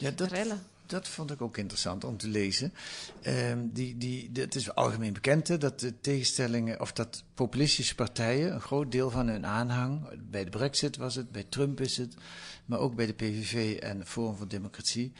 ja, 0.00 0.10
dat, 0.10 0.30
rellen 0.30 0.62
dat 0.90 1.08
vond 1.08 1.30
ik 1.30 1.42
ook 1.42 1.56
interessant 1.56 2.04
om 2.04 2.16
te 2.16 2.28
lezen. 2.28 2.72
Um, 3.26 3.70
die, 3.72 3.96
die, 3.96 4.30
het 4.32 4.54
is 4.54 4.74
algemeen 4.74 5.12
bekend 5.12 5.48
hè, 5.48 5.58
dat 5.58 5.80
de 5.80 6.00
tegenstellingen, 6.00 6.80
of 6.80 6.92
dat 6.92 7.24
populistische 7.34 7.94
partijen, 7.94 8.54
een 8.54 8.60
groot 8.60 8.92
deel 8.92 9.10
van 9.10 9.28
hun 9.28 9.46
aanhang, 9.46 10.08
bij 10.30 10.44
de 10.44 10.50
Brexit 10.50 10.96
was 10.96 11.14
het, 11.14 11.32
bij 11.32 11.44
Trump 11.48 11.80
is 11.80 11.96
het, 11.96 12.14
maar 12.64 12.78
ook 12.78 12.94
bij 12.94 13.06
de 13.06 13.12
PVV 13.12 13.76
en 13.76 14.06
Forum 14.06 14.36
voor 14.36 14.48
Democratie, 14.48 15.12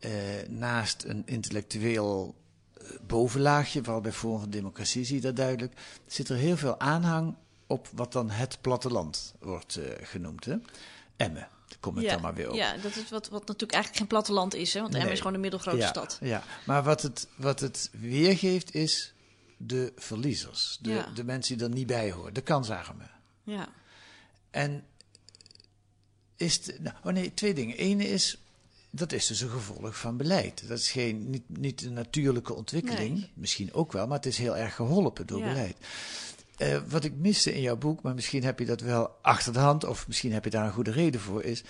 uh, 0.00 0.10
naast 0.48 1.04
een 1.04 1.22
intellectueel 1.24 2.34
uh, 2.82 2.88
bovenlaagje, 3.06 3.82
vooral 3.82 4.00
bij 4.00 4.12
Forum 4.12 4.38
voor 4.38 4.50
Democratie 4.50 5.04
zie 5.04 5.16
je 5.16 5.22
dat 5.22 5.36
duidelijk, 5.36 5.72
zit 6.06 6.28
er 6.28 6.36
heel 6.36 6.56
veel 6.56 6.80
aanhang 6.80 7.34
op 7.66 7.88
wat 7.92 8.12
dan 8.12 8.30
het 8.30 8.58
platteland 8.60 9.34
wordt 9.40 9.76
uh, 9.78 9.84
genoemd. 10.02 10.44
Hè? 10.44 10.56
Emmen 11.16 11.48
kom 11.80 11.96
ik 11.98 12.04
ja, 12.04 12.12
dan 12.12 12.22
maar 12.22 12.34
weer 12.34 12.48
op. 12.50 12.54
Ja, 12.56 12.76
dat 12.76 12.96
is 12.96 13.10
wat, 13.10 13.28
wat 13.28 13.40
natuurlijk 13.40 13.72
eigenlijk 13.72 13.96
geen 13.96 14.06
platteland 14.06 14.54
is, 14.54 14.74
hè? 14.74 14.80
want 14.80 14.90
nee. 14.92 15.00
Emmen 15.00 15.14
is 15.14 15.20
gewoon 15.20 15.34
een 15.34 15.40
middelgrote 15.40 15.76
ja, 15.76 15.88
stad. 15.88 16.18
Ja, 16.20 16.42
maar 16.66 16.82
wat 16.82 17.02
het, 17.02 17.28
wat 17.36 17.60
het 17.60 17.90
weergeeft 17.92 18.74
is 18.74 19.12
de 19.56 19.92
verliezers. 19.96 20.78
De, 20.80 20.90
Ja. 20.90 21.06
de 21.14 21.24
mensen 21.24 21.56
die 21.58 21.66
er 21.66 21.72
niet 21.72 21.86
bij 21.86 22.10
horen, 22.12 22.34
de 22.34 22.40
kansarmen. 22.40 23.10
Ja, 23.42 23.68
En 24.50 24.84
is 26.36 26.62
de, 26.62 26.76
nou, 26.80 26.96
oh 27.04 27.12
nee, 27.12 27.34
twee 27.34 27.54
dingen. 27.54 27.76
Ene 27.76 28.08
is, 28.08 28.38
dat 28.90 29.12
is 29.12 29.26
dus 29.26 29.40
een 29.40 29.48
gevolg 29.50 29.98
van 29.98 30.16
beleid. 30.16 30.68
Dat 30.68 30.78
is 30.78 30.90
geen, 30.90 31.30
niet, 31.30 31.42
niet 31.58 31.82
een 31.82 31.92
natuurlijke 31.92 32.54
ontwikkeling. 32.54 33.14
Nee. 33.18 33.30
Misschien 33.34 33.72
ook 33.72 33.92
wel, 33.92 34.06
maar 34.06 34.16
het 34.16 34.26
is 34.26 34.38
heel 34.38 34.56
erg 34.56 34.74
geholpen 34.74 35.26
door 35.26 35.38
Ja. 35.40 35.48
beleid. 35.48 35.76
Eh, 36.56 36.76
wat 36.88 37.04
ik 37.04 37.12
miste 37.16 37.54
in 37.54 37.60
jouw 37.60 37.76
boek, 37.76 38.02
maar 38.02 38.14
misschien 38.14 38.44
heb 38.44 38.58
je 38.58 38.64
dat 38.66 38.80
wel 38.80 39.10
achter 39.22 39.52
de 39.52 39.58
hand, 39.58 39.84
of 39.84 40.06
misschien 40.06 40.32
heb 40.32 40.44
je 40.44 40.50
daar 40.50 40.66
een 40.66 40.72
goede 40.72 40.90
reden 40.90 41.20
voor, 41.20 41.42
is. 41.42 41.62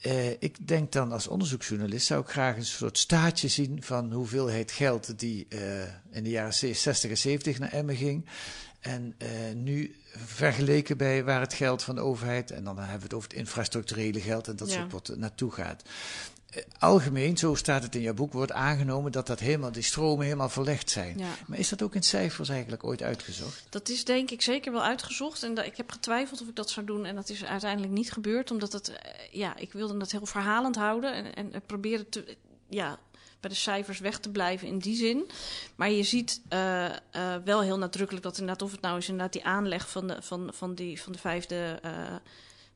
eh, 0.00 0.30
ik 0.30 0.68
denk 0.68 0.92
dan 0.92 1.12
als 1.12 1.26
onderzoeksjournalist 1.28 2.06
zou 2.06 2.20
ik 2.20 2.28
graag 2.28 2.56
een 2.56 2.64
soort 2.64 2.98
staartje 2.98 3.48
zien 3.48 3.82
van 3.82 4.12
hoeveelheid 4.12 4.70
geld 4.70 5.18
die 5.18 5.46
eh, 5.48 5.82
in 6.10 6.24
de 6.24 6.30
jaren 6.30 6.54
60 6.54 7.10
en 7.10 7.18
70 7.18 7.58
naar 7.58 7.72
Emmen 7.72 7.96
ging. 7.96 8.26
En 8.80 9.16
nu 9.54 9.96
vergeleken 10.16 10.96
bij 10.96 11.24
waar 11.24 11.40
het 11.40 11.54
geld 11.54 11.82
van 11.82 11.94
de 11.94 12.00
overheid, 12.00 12.50
en 12.50 12.64
dan 12.64 12.78
hebben 12.78 12.96
we 12.98 13.02
het 13.04 13.14
over 13.14 13.28
het 13.28 13.38
infrastructurele 13.38 14.20
geld 14.20 14.48
en 14.48 14.56
dat 14.56 14.68
Ja. 14.70 14.74
soort 14.80 14.92
wat 14.92 15.08
er 15.08 15.18
naartoe 15.18 15.50
gaat. 15.52 15.82
Eh, 16.56 16.62
Algemeen, 16.78 17.36
zo 17.36 17.54
staat 17.54 17.82
het 17.82 17.94
in 17.94 18.00
jouw 18.00 18.14
boek, 18.14 18.32
wordt 18.32 18.52
aangenomen 18.52 19.12
dat 19.12 19.26
dat 19.26 19.40
helemaal, 19.40 19.72
die 19.72 19.82
stromen 19.82 20.24
helemaal 20.24 20.48
verlegd 20.48 20.90
zijn. 20.90 21.18
ja. 21.18 21.28
Maar 21.46 21.58
is 21.58 21.68
dat 21.68 21.82
ook 21.82 21.94
in 21.94 22.02
cijfers 22.02 22.48
eigenlijk 22.48 22.84
ooit 22.84 23.02
uitgezocht? 23.02 23.66
Dat 23.68 23.88
is 23.88 24.04
denk 24.04 24.30
ik 24.30 24.42
zeker 24.42 24.72
wel 24.72 24.82
uitgezocht. 24.82 25.42
En 25.42 25.64
ik 25.64 25.76
heb 25.76 25.90
getwijfeld 25.90 26.40
of 26.40 26.48
ik 26.48 26.56
dat 26.56 26.70
zou 26.70 26.86
doen. 26.86 27.04
En 27.04 27.14
dat 27.14 27.28
is 27.28 27.44
uiteindelijk 27.44 27.92
niet 27.92 28.12
gebeurd. 28.12 28.50
Omdat 28.50 28.72
het, 28.72 28.88
eh, 28.88 28.96
ja, 29.32 29.56
ik 29.56 29.72
wilde 29.72 29.98
het 29.98 30.12
heel 30.12 30.26
verhalend 30.26 30.76
houden. 30.76 31.14
En, 31.14 31.34
en, 31.34 31.52
en 31.52 31.62
proberen 31.66 32.08
te, 32.08 32.36
ja, 32.68 32.98
bij 33.40 33.50
de 33.50 33.56
cijfers 33.56 33.98
weg 33.98 34.18
te 34.18 34.30
blijven 34.30 34.68
in 34.68 34.78
die 34.78 34.96
zin. 34.96 35.30
Maar 35.74 35.90
je 35.90 36.02
ziet 36.02 36.40
eh, 36.48 36.84
eh, 36.86 36.92
wel 37.44 37.60
heel 37.62 37.78
nadrukkelijk 37.78 38.24
dat 38.24 38.38
inderdaad, 38.38 38.62
of 38.62 38.72
het 38.72 38.80
nou 38.80 38.98
is 38.98 39.08
inderdaad 39.08 39.32
die 39.32 39.44
aanleg 39.44 39.88
van 39.90 40.06
de, 40.06 40.16
van, 40.22 40.50
van 40.54 40.74
die, 40.74 41.02
van 41.02 41.12
de 41.12 41.18
vijfde. 41.18 41.78
eh, 41.82 41.92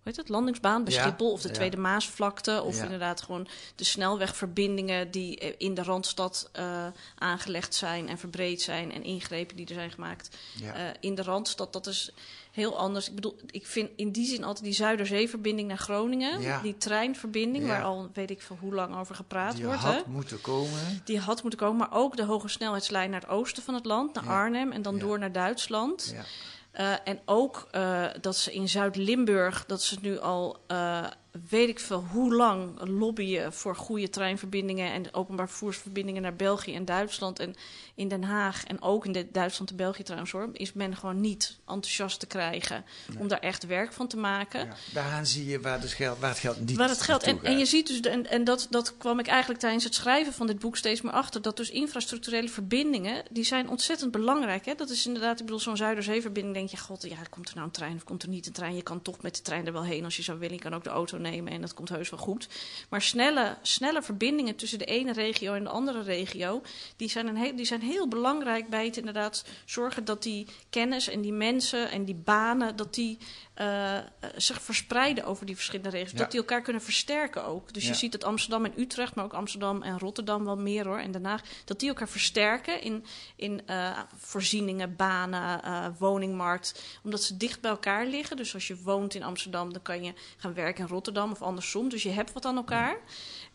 heet 0.02 0.16
het, 0.16 0.28
landingsbaan 0.28 0.84
bij 0.84 0.92
Ja, 0.92 1.02
Schiphol 1.02 1.32
of 1.32 1.42
de 1.42 1.48
ja. 1.48 1.54
Tweede 1.54 1.76
Maasvlakte. 1.76 2.62
Of 2.62 2.76
Ja. 2.76 2.82
inderdaad 2.82 3.22
gewoon 3.22 3.48
de 3.74 3.84
snelwegverbindingen 3.84 5.10
die 5.10 5.38
eh, 5.38 5.54
in 5.58 5.74
de 5.74 5.82
Randstad 5.82 6.48
eh, 6.52 6.86
aangelegd 7.18 7.74
zijn 7.74 8.08
en 8.08 8.18
verbreed 8.18 8.62
zijn. 8.62 8.92
En 8.92 9.02
ingrepen 9.02 9.56
die 9.56 9.66
er 9.66 9.74
zijn 9.74 9.90
gemaakt 9.90 10.36
eh, 10.62 10.68
in 11.00 11.14
de 11.14 11.22
Randstad. 11.22 11.72
Dat 11.72 11.86
is 11.86 12.10
heel 12.50 12.78
anders. 12.78 13.08
Ik 13.08 13.14
bedoel, 13.14 13.36
ik 13.50 13.66
vind 13.66 13.90
in 13.96 14.10
die 14.10 14.26
zin 14.26 14.44
altijd 14.44 14.64
die 14.64 14.74
Zuiderzeeverbinding 14.74 15.68
naar 15.68 15.78
Groningen. 15.78 16.62
Die 16.62 16.76
treinverbinding, 16.76 17.66
waar 17.66 17.82
al 17.82 18.10
weet 18.14 18.30
ik 18.30 18.42
veel 18.42 18.56
hoe 18.60 18.74
lang 18.74 18.96
over 18.96 19.14
gepraat 19.14 19.56
die 19.56 19.64
wordt. 19.64 19.80
had 19.80 19.94
hè? 19.94 20.00
moeten 20.06 20.40
komen. 20.40 21.02
Die 21.04 21.18
had 21.18 21.42
moeten 21.42 21.60
komen, 21.60 21.76
maar 21.76 21.98
ook 21.98 22.16
de 22.16 22.24
hoge 22.24 22.48
snelheidslijn 22.48 23.10
naar 23.10 23.20
het 23.20 23.30
oosten 23.30 23.62
van 23.62 23.74
het 23.74 23.84
land, 23.84 24.14
naar. 24.14 24.28
Arnhem 24.28 24.72
en 24.72 24.82
dan 24.82 24.98
door 24.98 25.18
naar 25.18 25.32
Duitsland. 25.32 26.12
Ja. 26.14 26.24
Eh, 26.70 26.94
en 27.04 27.20
ook 27.24 27.68
eh, 27.70 28.06
dat 28.20 28.36
ze 28.36 28.52
in 28.52 28.68
Zuid-Limburg, 28.68 29.66
dat 29.66 29.82
ze 29.82 29.96
nu 30.00 30.18
al 30.18 30.56
eh, 30.66 31.06
weet 31.48 31.68
ik 31.68 31.80
veel 31.80 32.04
hoe 32.10 32.34
lang 32.34 32.80
lobbyen 32.88 33.52
voor 33.52 33.76
goede 33.76 34.08
treinverbindingen 34.08 34.92
en 34.92 35.14
openbaar 35.14 35.48
vervoersverbindingen 35.48 36.22
naar 36.22 36.36
België 36.36 36.74
en 36.74 36.84
Duitsland. 36.84 37.38
En 37.38 37.54
in 37.94 38.08
Den 38.08 38.22
Haag 38.22 38.64
en 38.64 38.82
ook 38.82 39.06
in 39.06 39.12
de 39.12 39.26
Duitsland 39.32 39.70
en 39.70 39.76
België 39.76 40.02
trouwens 40.02 40.32
hoor, 40.32 40.48
is 40.52 40.72
men 40.72 40.96
gewoon 40.96 41.20
niet 41.20 41.58
enthousiast 41.66 42.20
te 42.20 42.26
krijgen 42.26 42.84
om 43.18 43.28
daar 43.28 43.38
echt 43.38 43.66
werk 43.66 43.92
van 43.92 44.06
te 44.06 44.16
maken. 44.16 44.66
Ja. 44.66 44.74
Daaraan 44.92 45.26
zie 45.26 45.46
je 45.46 45.60
waar, 45.60 45.80
dus 45.80 45.94
geld, 45.94 46.18
waar 46.18 46.30
het 46.30 46.38
geld 46.38 46.60
niet 46.60 46.76
Waar 46.76 46.88
het 46.88 47.02
geld. 47.02 47.22
En, 47.22 47.42
en 47.42 47.58
je 47.58 47.66
ziet 47.66 47.86
dus, 47.86 48.02
de- 48.02 48.08
en, 48.08 48.26
en 48.30 48.44
dat, 48.44 48.66
dat 48.70 48.96
kwam 48.96 49.18
ik 49.18 49.26
eigenlijk 49.26 49.60
tijdens 49.60 49.84
het 49.84 49.94
schrijven 49.94 50.32
van 50.32 50.46
dit 50.46 50.58
boek 50.58 50.76
steeds 50.76 51.00
meer 51.00 51.12
achter. 51.12 51.42
Dat 51.42 51.56
dus 51.56 51.70
infrastructurele 51.70 52.48
verbindingen, 52.48 53.24
die 53.30 53.44
zijn 53.44 53.68
ontzettend 53.68 54.10
belangrijk. 54.10 54.64
Hè? 54.64 54.74
Dat 54.74 54.90
is 54.90 55.06
inderdaad, 55.06 55.38
ik 55.38 55.44
bedoel, 55.44 55.60
zo'n 55.60 55.76
Zuiderzeeverbinding. 55.76 56.54
Denk 56.54 56.68
je, 56.68 56.76
god, 56.76 57.02
ja, 57.02 57.16
komt 57.30 57.48
er 57.48 57.54
nou 57.54 57.66
een 57.66 57.72
trein 57.72 57.96
of 57.96 58.04
komt 58.04 58.22
er 58.22 58.28
niet 58.28 58.46
een 58.46 58.52
trein? 58.52 58.74
Je 58.74 58.82
kan 58.82 59.02
toch 59.02 59.22
met 59.22 59.36
de 59.36 59.42
trein 59.42 59.66
er 59.66 59.72
wel 59.72 59.84
heen 59.84 60.04
als 60.04 60.16
je 60.16 60.22
zou 60.22 60.38
willen. 60.38 60.54
Je 60.54 60.60
kan 60.62 60.74
ook 60.74 60.84
de 60.84 60.90
auto 60.90 61.18
nemen 61.20 61.52
en 61.52 61.60
dat 61.60 61.74
komt 61.74 61.88
heus 61.88 62.10
wel 62.10 62.18
goed. 62.18 62.48
Maar 62.88 63.02
snelle, 63.02 63.56
snelle 63.62 64.02
verbindingen 64.02 64.56
tussen 64.56 64.78
de 64.78 64.84
ene 64.84 65.12
regio 65.12 65.54
en 65.54 65.64
de 65.64 65.70
andere 65.70 66.02
regio, 66.02 66.62
die 66.96 67.08
zijn, 67.08 67.26
een 67.26 67.36
heel, 67.36 67.56
die 67.56 67.64
zijn 67.64 67.82
heel 67.82 68.08
belangrijk 68.08 68.68
bij 68.68 68.84
het 68.84 68.96
inderdaad 68.96 69.44
zorgen 69.64 70.04
dat 70.04 70.22
die 70.22 70.46
kennis 70.70 71.08
en 71.08 71.20
die 71.20 71.32
mensen 71.32 71.90
en 71.90 72.04
die 72.04 72.14
banen, 72.14 72.76
dat 72.76 72.94
die 72.94 73.18
eh, 73.60 73.98
zich 74.36 74.62
verspreiden 74.62 75.24
over 75.24 75.46
die 75.46 75.54
verschillende 75.54 75.90
regio's. 75.90 76.12
Ja. 76.12 76.18
Dat 76.18 76.30
die 76.30 76.40
elkaar 76.40 76.62
kunnen 76.62 76.82
versterken 76.82 77.44
ook. 77.44 77.72
Dus 77.72 77.82
Ja. 77.82 77.88
je 77.88 77.94
ziet 77.94 78.12
dat 78.12 78.24
Amsterdam 78.24 78.64
en 78.64 78.72
Utrecht, 78.80 79.14
maar 79.14 79.24
ook 79.24 79.34
Amsterdam 79.34 79.82
en 79.82 79.98
Rotterdam 79.98 80.44
wel 80.44 80.56
meer 80.56 80.86
hoor. 80.86 80.98
En 80.98 81.10
daarna 81.10 81.40
dat 81.64 81.80
die 81.80 81.88
elkaar 81.88 82.08
versterken 82.08 82.82
in, 82.82 83.04
in 83.36 83.66
eh, 83.66 83.98
voorzieningen, 84.16 84.96
banen, 84.96 85.94
woningmarkt. 85.98 86.82
Omdat 87.02 87.22
ze 87.22 87.36
dicht 87.36 87.60
bij 87.60 87.70
elkaar 87.70 88.06
liggen. 88.06 88.36
Dus 88.36 88.54
als 88.54 88.66
je 88.66 88.82
woont 88.82 89.14
in 89.14 89.22
Amsterdam, 89.22 89.72
dan 89.72 89.82
kan 89.82 90.02
je 90.04 90.12
gaan 90.36 90.54
werken 90.54 90.84
in 90.84 90.90
Rotterdam 90.90 91.30
of 91.30 91.42
andersom. 91.42 91.88
Dus 91.88 92.02
je 92.02 92.10
hebt 92.10 92.32
wat 92.32 92.44
aan 92.44 92.56
elkaar. 92.56 92.96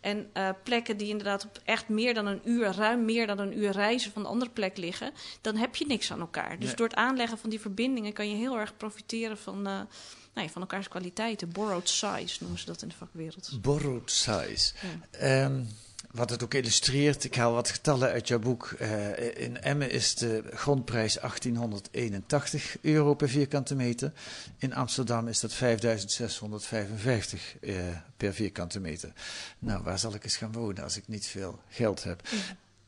En 0.06 0.30
eh, 0.34 0.50
plekken 0.64 0.98
die 0.98 1.08
inderdaad 1.08 1.46
op 1.46 1.60
echt 1.64 1.90
meer 1.90 2.14
dan 2.14 2.26
een 2.26 2.42
uur, 2.44 2.72
ruim 2.72 3.06
meer 3.06 3.28
dan 3.28 3.40
een 3.40 3.58
uur 3.58 3.72
reizen 3.72 4.12
van 4.12 4.22
de 4.22 4.28
andere 4.28 4.52
plek 4.52 4.78
liggen, 4.78 5.12
dan 5.42 5.56
heb 5.56 5.76
je 5.76 5.86
niks 5.86 6.12
aan 6.12 6.20
elkaar. 6.20 6.60
Dus 6.60 6.68
Nee. 6.68 6.76
door 6.76 6.88
het 6.88 6.96
aanleggen 6.96 7.38
van 7.38 7.50
die 7.50 7.60
verbindingen 7.60 8.14
kan 8.14 8.30
je 8.30 8.36
heel 8.36 8.58
erg 8.60 8.78
profiteren 8.78 9.38
van, 9.38 9.58
eh, 9.58 9.64
nou 10.34 10.48
ja, 10.48 10.48
van 10.48 10.62
elkaars 10.62 10.88
kwaliteiten. 10.88 11.52
Borrowed 11.52 11.90
size 11.90 12.38
noemen 12.40 12.60
ze 12.60 12.66
dat 12.66 12.82
in 12.82 12.88
de 12.88 12.96
vakwereld. 12.96 13.58
Borrowed 13.62 14.12
size. 14.12 14.74
Ja. 14.82 15.20
Ehm, 15.20 15.64
wat 16.16 16.30
het 16.30 16.44
ook 16.44 16.54
illustreert, 16.54 17.24
ik 17.24 17.36
haal 17.36 17.54
wat 17.54 17.70
getallen 17.70 18.10
uit 18.10 18.28
jouw 18.28 18.40
boek. 18.40 18.76
Eh, 18.80 19.44
in 19.44 19.62
Emmen 19.62 19.92
is 19.92 20.16
de 20.16 20.44
grondprijs 20.54 21.20
1881 21.20 22.78
euro 22.82 23.14
per 23.14 23.30
vierkante 23.30 23.76
meter. 23.76 24.12
In 24.58 24.74
Amsterdam 24.74 25.28
is 25.28 25.40
dat 25.40 25.54
5655 25.54 27.56
eh, 27.62 27.76
per 28.18 28.34
vierkante 28.34 28.80
meter. 28.80 29.14
Nou, 29.60 29.84
waar 29.84 30.00
zal 30.00 30.14
ik 30.14 30.24
eens 30.24 30.38
gaan 30.38 30.52
wonen 30.52 30.84
als 30.84 30.98
ik 30.98 31.08
niet 31.08 31.28
veel 31.28 31.60
geld 31.70 32.04
heb? 32.04 32.22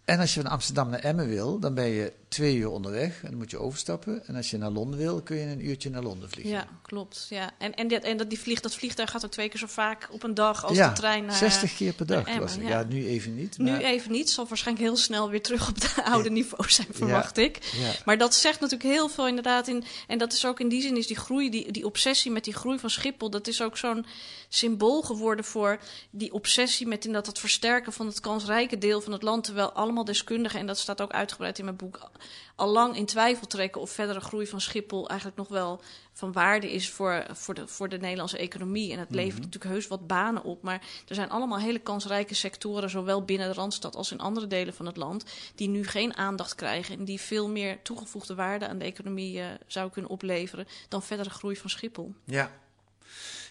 En 0.06 0.20
als 0.20 0.34
je 0.34 0.42
van 0.42 0.52
Amsterdam 0.52 0.90
naar 0.90 1.00
Emmen 1.00 1.28
wil, 1.28 1.60
dan 1.60 1.74
ben 1.74 1.88
je 1.88 2.14
twee 2.28 2.56
uur 2.56 2.70
onderweg 2.70 3.24
en 3.24 3.30
dan 3.30 3.38
moet 3.38 3.52
je 3.52 3.58
overstappen. 3.58 4.28
En 4.28 4.36
als 4.36 4.50
je 4.50 4.58
naar 4.58 4.70
Londen 4.70 5.00
wil, 5.00 5.22
kun 5.22 5.36
je 5.36 5.42
in 5.42 5.50
een 5.50 5.66
uurtje 5.66 5.90
naar 5.90 6.02
Londen 6.02 6.30
vliegen. 6.30 6.54
Ja, 6.54 6.68
klopt. 6.82 7.28
Ja. 7.30 7.52
En, 7.58 7.76
en, 7.76 7.88
dit, 7.88 8.04
en 8.04 8.18
dat, 8.18 8.30
die 8.30 8.40
vlieg, 8.40 8.60
dat 8.60 8.76
vliegtuig 8.76 9.12
gaat 9.12 9.26
ook 9.26 9.32
twee 9.32 9.50
keer 9.50 9.60
zo 9.60 9.68
vaak 9.68 10.08
op 10.12 10.24
een 10.24 10.34
dag 10.34 10.66
als 10.66 10.78
ja, 10.78 10.90
de 10.90 10.96
trein 10.96 11.26
naar... 11.26 11.36
60 11.36 11.76
keer 11.76 11.94
per 11.94 12.06
dag 12.06 12.26
Emmen, 12.26 12.42
was 12.42 12.56
ja. 12.56 12.68
Ja. 12.68 12.84
nu 12.84 13.08
even 13.08 13.36
niet. 13.36 13.58
Nu 13.58 13.72
maar- 13.72 13.80
even 13.80 14.12
niet, 14.12 14.30
zal 14.30 14.48
waarschijnlijk 14.48 14.88
heel 14.88 14.98
snel 14.98 15.30
weer 15.30 15.42
terug 15.42 15.70
op 15.70 15.82
de 15.82 16.04
oude 16.12 16.30
niveau 16.30 16.70
zijn, 16.70 16.88
verwacht 16.92 17.38
ik. 17.38 17.64
Ja. 17.64 17.92
Maar 18.06 18.18
dat 18.18 18.36
zegt 18.36 18.60
natuurlijk 18.60 18.90
heel 18.90 19.10
veel 19.10 19.28
inderdaad. 19.28 19.68
In, 19.68 19.84
en 20.08 20.18
dat 20.18 20.34
is 20.34 20.46
ook 20.46 20.60
in 20.60 20.70
die 20.70 20.82
zin 20.82 20.98
is 20.98 21.08
die 21.08 21.16
groei, 21.16 21.50
die, 21.50 21.72
die 21.72 21.86
obsessie 21.86 22.32
met 22.32 22.44
die 22.44 22.54
groei 22.54 22.80
van 22.80 22.90
Schiphol, 22.90 23.30
dat 23.30 23.48
is 23.48 23.62
ook 23.62 23.78
zo'n 23.78 24.06
symbool 24.50 25.02
geworden 25.02 25.46
voor 25.46 25.80
die 26.10 26.34
obsessie 26.34 26.88
met 26.88 27.06
inderdaad 27.06 27.28
het 27.28 27.40
versterken 27.40 27.94
van 27.94 28.06
het 28.06 28.20
kansrijke 28.20 28.78
deel 28.78 29.02
van 29.02 29.12
het 29.12 29.22
land. 29.22 29.44
Terwijl 29.44 29.72
allemaal 29.72 30.06
deskundigen, 30.06 30.60
en 30.60 30.68
dat 30.68 30.78
staat 30.78 31.02
ook 31.02 31.12
uitgebreid 31.12 31.60
in 31.60 31.66
mijn 31.66 31.78
boek, 31.78 32.10
al 32.56 32.68
lang 32.68 32.96
in 32.96 33.06
twijfel 33.06 33.48
trekken 33.48 33.82
of 33.82 33.92
verdere 33.92 34.20
groei 34.20 34.48
van 34.48 34.62
Schiphol 34.62 35.08
eigenlijk 35.10 35.40
nog 35.40 35.48
wel 35.48 35.82
van 36.14 36.32
waarde 36.32 36.72
is 36.72 36.90
voor, 36.90 37.26
voor, 37.32 37.54
de, 37.54 37.68
voor 37.68 37.90
de 37.90 37.98
Nederlandse 37.98 38.38
economie. 38.38 38.92
En 38.92 39.00
het 39.00 39.10
levert 39.12 39.34
Mhm. 39.34 39.44
natuurlijk 39.46 39.72
heus 39.74 39.88
wat 39.88 40.08
banen 40.08 40.44
op. 40.44 40.62
Maar 40.64 40.82
er 41.08 41.16
zijn 41.16 41.30
allemaal 41.30 41.60
hele 41.60 41.80
kansrijke 41.80 42.34
sectoren, 42.34 42.90
zowel 42.90 43.24
binnen 43.26 43.48
de 43.48 43.54
Randstad 43.54 43.96
als 43.96 44.12
in 44.12 44.20
andere 44.20 44.48
delen 44.48 44.74
van 44.74 44.86
het 44.86 44.98
land, 44.98 45.24
die 45.56 45.68
nu 45.68 45.86
geen 45.86 46.16
aandacht 46.18 46.56
krijgen 46.56 46.98
en 46.98 47.06
die 47.06 47.20
veel 47.22 47.50
meer 47.50 47.82
toegevoegde 47.82 48.36
waarde 48.36 48.68
aan 48.68 48.78
de 48.78 48.86
economie 48.86 49.40
eh, 49.40 49.46
zou 49.68 49.92
kunnen 49.92 50.12
opleveren 50.12 50.68
dan 50.90 51.04
verdere 51.04 51.30
groei 51.30 51.56
van 51.56 51.70
Schiphol. 51.70 52.14
Ja. 52.26 52.52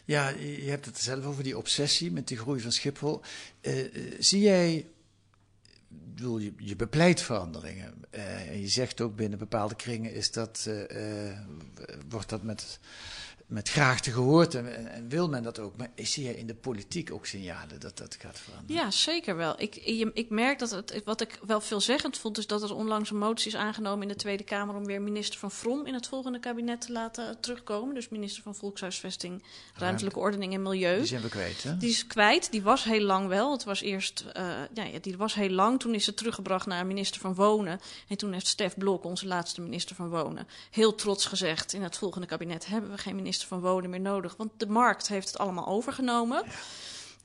Ja, 0.05 0.29
je 0.29 0.66
hebt 0.70 0.87
het 0.87 0.98
zelf 0.98 1.24
over 1.24 1.42
die 1.42 1.59
obsessie 1.59 2.12
met 2.12 2.29
die 2.29 2.37
groei 2.37 2.61
van 2.61 2.72
Schiphol. 2.72 3.20
Eh, 3.61 3.81
eh, 3.85 4.14
zie 4.18 4.40
jij, 4.40 4.87
bedoel, 6.04 6.38
je, 6.38 6.52
je 6.56 6.76
bepleit 6.76 7.22
veranderingen. 7.22 7.94
Eh, 8.11 8.48
en 8.50 8.61
je 8.61 8.68
zegt 8.68 9.00
ook 9.00 9.16
binnen 9.16 9.38
bepaalde 9.38 9.74
kringen 9.74 10.12
is 10.12 10.30
dat, 10.30 10.64
eh, 10.68 11.28
eh, 11.28 11.38
wordt 12.09 12.28
dat 12.28 12.42
met, 12.42 12.80
met 13.46 13.68
graagte 13.68 14.11
gehoord 14.12 14.54
en, 14.54 14.92
en, 14.92 15.09
wil 15.09 15.28
men 15.28 15.42
dat 15.42 15.59
ook. 15.59 15.76
Maar 15.76 15.90
zie 15.96 16.24
jij 16.24 16.35
in 16.35 16.46
de 16.46 16.54
politiek 16.54 17.12
ook 17.12 17.26
signalen 17.26 17.80
dat 17.80 17.98
dat 17.98 18.16
gaat 18.20 18.38
veranderen? 18.38 18.76
Ja, 18.82 18.90
zeker 18.90 19.37
wel. 19.37 19.54
Ik, 19.61 19.74
je- 19.74 20.11
ik 20.14 20.30
merk 20.30 20.59
dat 20.59 20.70
het, 20.70 21.02
wat 21.04 21.20
ik 21.20 21.38
wel 21.46 21.61
veelzeggend 21.61 22.18
vond, 22.18 22.38
is 22.38 22.46
dat 22.46 22.62
er 22.62 22.74
onlangs 22.74 23.11
een 23.11 23.18
motie 23.18 23.46
is 23.46 23.56
aangenomen 23.56 24.02
in 24.02 24.09
de 24.09 24.16
Tweede 24.16 24.44
Kamer 24.44 24.74
om 24.74 24.85
weer 24.85 25.02
minister 25.02 25.38
van 25.38 25.50
Vrom 25.50 25.87
in 25.87 25.94
het 25.94 26.06
volgende 26.06 26.38
kabinet 26.40 26.80
te 26.80 26.92
laten 26.92 27.40
terugkomen. 27.40 27.94
Dus 27.94 28.09
minister 28.09 28.42
van 28.42 28.54
Volkshuisvesting, 28.54 29.42
Ruimtelijke 29.74 30.18
Ordening 30.18 30.54
en 30.54 30.62
Milieu. 30.62 30.96
Die 30.96 31.06
zijn 31.06 31.22
we 31.22 31.28
kwijt, 31.28 31.62
hè? 31.62 31.76
Die 31.76 31.90
is 31.90 32.06
kwijt. 32.06 32.50
Die 32.50 32.62
was 32.62 32.85
heel 32.85 33.00
lang 33.04 33.28
wel. 33.28 33.52
Het 33.52 33.64
was 33.64 33.80
eerst, 33.80 34.24
eh, 34.32 34.44
ja, 34.74 34.85
ja, 34.85 34.98
die 35.00 35.16
was 35.16 35.35
heel 35.35 35.50
lang. 35.50 35.80
Toen 35.80 35.94
is 35.94 36.04
ze 36.04 36.14
teruggebracht 36.14 36.66
naar 36.66 36.87
minister 36.87 37.20
van 37.20 37.35
Wonen. 37.35 37.80
En 38.09 38.16
toen 38.16 38.32
heeft 38.32 38.46
Stef 38.46 38.76
Blok, 38.76 39.04
onze 39.04 39.26
laatste 39.26 39.61
minister 39.61 39.96
van 39.96 40.09
Wonen, 40.09 40.46
heel 40.70 40.94
trots 40.94 41.24
gezegd: 41.26 41.72
in 41.72 41.82
het 41.82 41.96
volgende 41.96 42.26
kabinet 42.26 42.66
hebben 42.66 42.90
we 42.90 42.98
geen 42.98 43.14
minister 43.16 43.35
van 43.44 43.61
Wonen 43.61 43.90
meer 43.90 44.01
nodig, 44.01 44.35
want 44.37 44.51
de 44.57 44.66
markt 44.66 45.09
heeft 45.09 45.29
het 45.29 45.38
allemaal 45.38 45.66
overgenomen. 45.66 46.44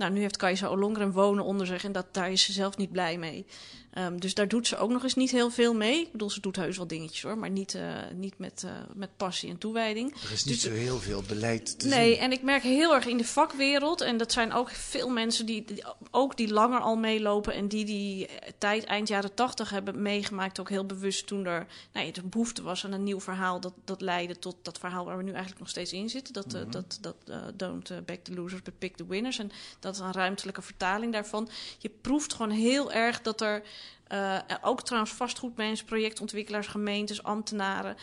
Nou, 0.02 0.14
nu 0.14 0.20
heeft 0.22 0.38
Kajsa 0.38 0.70
Ollongren 0.70 1.12
wonen 1.12 1.44
onder 1.44 1.68
zich 1.68 1.84
en 1.84 1.92
dat, 1.92 2.06
daar 2.12 2.32
is 2.32 2.44
ze 2.44 2.52
zelf 2.52 2.78
niet 2.78 2.92
blij 2.92 3.18
mee. 3.18 3.46
Ehm, 3.94 4.18
dus 4.18 4.34
daar 4.34 4.48
doet 4.48 4.68
ze 4.68 4.78
ook 4.78 4.90
nog 4.90 5.04
eens 5.04 5.16
niet 5.16 5.32
heel 5.32 5.50
veel 5.50 5.74
mee. 5.74 6.02
Ik 6.02 6.12
bedoel, 6.12 6.30
ze 6.30 6.40
doet 6.42 6.56
heus 6.56 6.78
wel 6.78 6.88
dingetjes 6.88 7.22
hoor, 7.22 7.38
maar 7.38 7.50
niet, 7.50 7.74
eh, 7.76 7.84
niet 8.16 8.38
met, 8.38 8.64
eh, 8.66 8.72
met 8.96 9.10
passie 9.18 9.50
en 9.50 9.58
toewijding. 9.58 10.14
Er 10.24 10.32
is 10.32 10.44
niet 10.44 10.54
Dus- 10.54 10.64
zo 10.64 10.72
heel 10.72 10.98
veel 11.00 11.24
beleid 11.28 11.80
te 11.80 11.88
Nee, 11.88 12.12
zien. 12.12 12.22
en 12.22 12.32
ik 12.32 12.42
merk 12.42 12.64
heel 12.64 12.94
erg 12.94 13.06
in 13.06 13.18
de 13.18 13.24
vakwereld, 13.26 14.02
en 14.02 14.18
dat 14.18 14.32
zijn 14.32 14.54
ook 14.54 14.70
veel 14.70 15.10
mensen 15.10 15.46
die, 15.46 15.66
die- 15.66 15.84
ook 16.12 16.38
die 16.38 16.54
langer 16.54 16.80
al 16.80 16.96
meelopen 16.96 17.54
en 17.54 17.68
die 17.68 17.86
die 17.86 18.28
tijd 18.58 18.84
eind 18.84 19.08
jaren 19.08 19.34
tachtig 19.34 19.70
hebben 19.70 20.02
meegemaakt, 20.02 20.60
ook 20.60 20.70
heel 20.70 20.86
bewust 20.86 21.28
toen 21.28 21.46
er 21.46 21.68
nou 21.94 22.06
ja, 22.06 22.12
de 22.12 22.24
behoefte 22.24 22.62
was 22.62 22.86
aan 22.86 22.92
een 22.92 23.04
nieuw 23.04 23.22
verhaal 23.22 23.60
dat, 23.60 23.74
dat 23.86 24.02
leidde 24.02 24.40
tot 24.40 24.56
dat 24.62 24.78
verhaal 24.78 25.06
waar 25.06 25.18
we 25.18 25.24
nu 25.24 25.30
eigenlijk 25.32 25.60
nog 25.60 25.70
steeds 25.70 25.94
in 25.94 26.10
zitten. 26.10 26.34
Dat, 26.34 26.54
eh, 26.54 26.62
dat, 26.70 26.98
dat 27.02 27.16
eh, 27.28 27.38
don't 27.56 27.92
back 28.06 28.20
the 28.24 28.34
losers, 28.34 28.62
but 28.62 28.78
pick 28.80 28.96
the 28.96 29.06
winners. 29.08 29.40
En 29.40 29.52
dat 29.80 29.91
is 29.96 30.02
een 30.02 30.12
ruimtelijke 30.12 30.62
vertaling 30.62 31.14
daarvan. 31.14 31.50
Je 31.78 31.90
proeft 31.90 32.34
gewoon 32.34 32.52
heel 32.52 32.92
erg 32.92 33.22
dat 33.22 33.42
er 33.42 33.64
eh, 34.12 34.38
ook 34.62 34.82
trouwens 34.82 35.14
vastgoedmensen, 35.14 35.86
projectontwikkelaars, 35.86 36.68
gemeentes, 36.68 37.24
ambtenaren. 37.24 37.96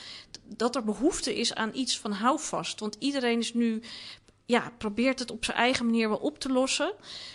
Dat 0.44 0.76
er 0.76 0.84
behoefte 0.84 1.38
is 1.38 1.54
aan 1.54 1.70
iets 1.74 1.98
van 1.98 2.12
houvast. 2.12 2.80
Want 2.80 2.96
iedereen 2.98 3.38
is 3.38 3.54
nu. 3.54 3.82
Ja, 4.46 4.72
probeert 4.78 5.18
het 5.18 5.30
op 5.30 5.44
zijn 5.44 5.56
eigen 5.56 5.84
manier 5.84 6.08
wel 6.08 6.18
op 6.18 6.38
te 6.38 6.48
lossen. 6.48 6.92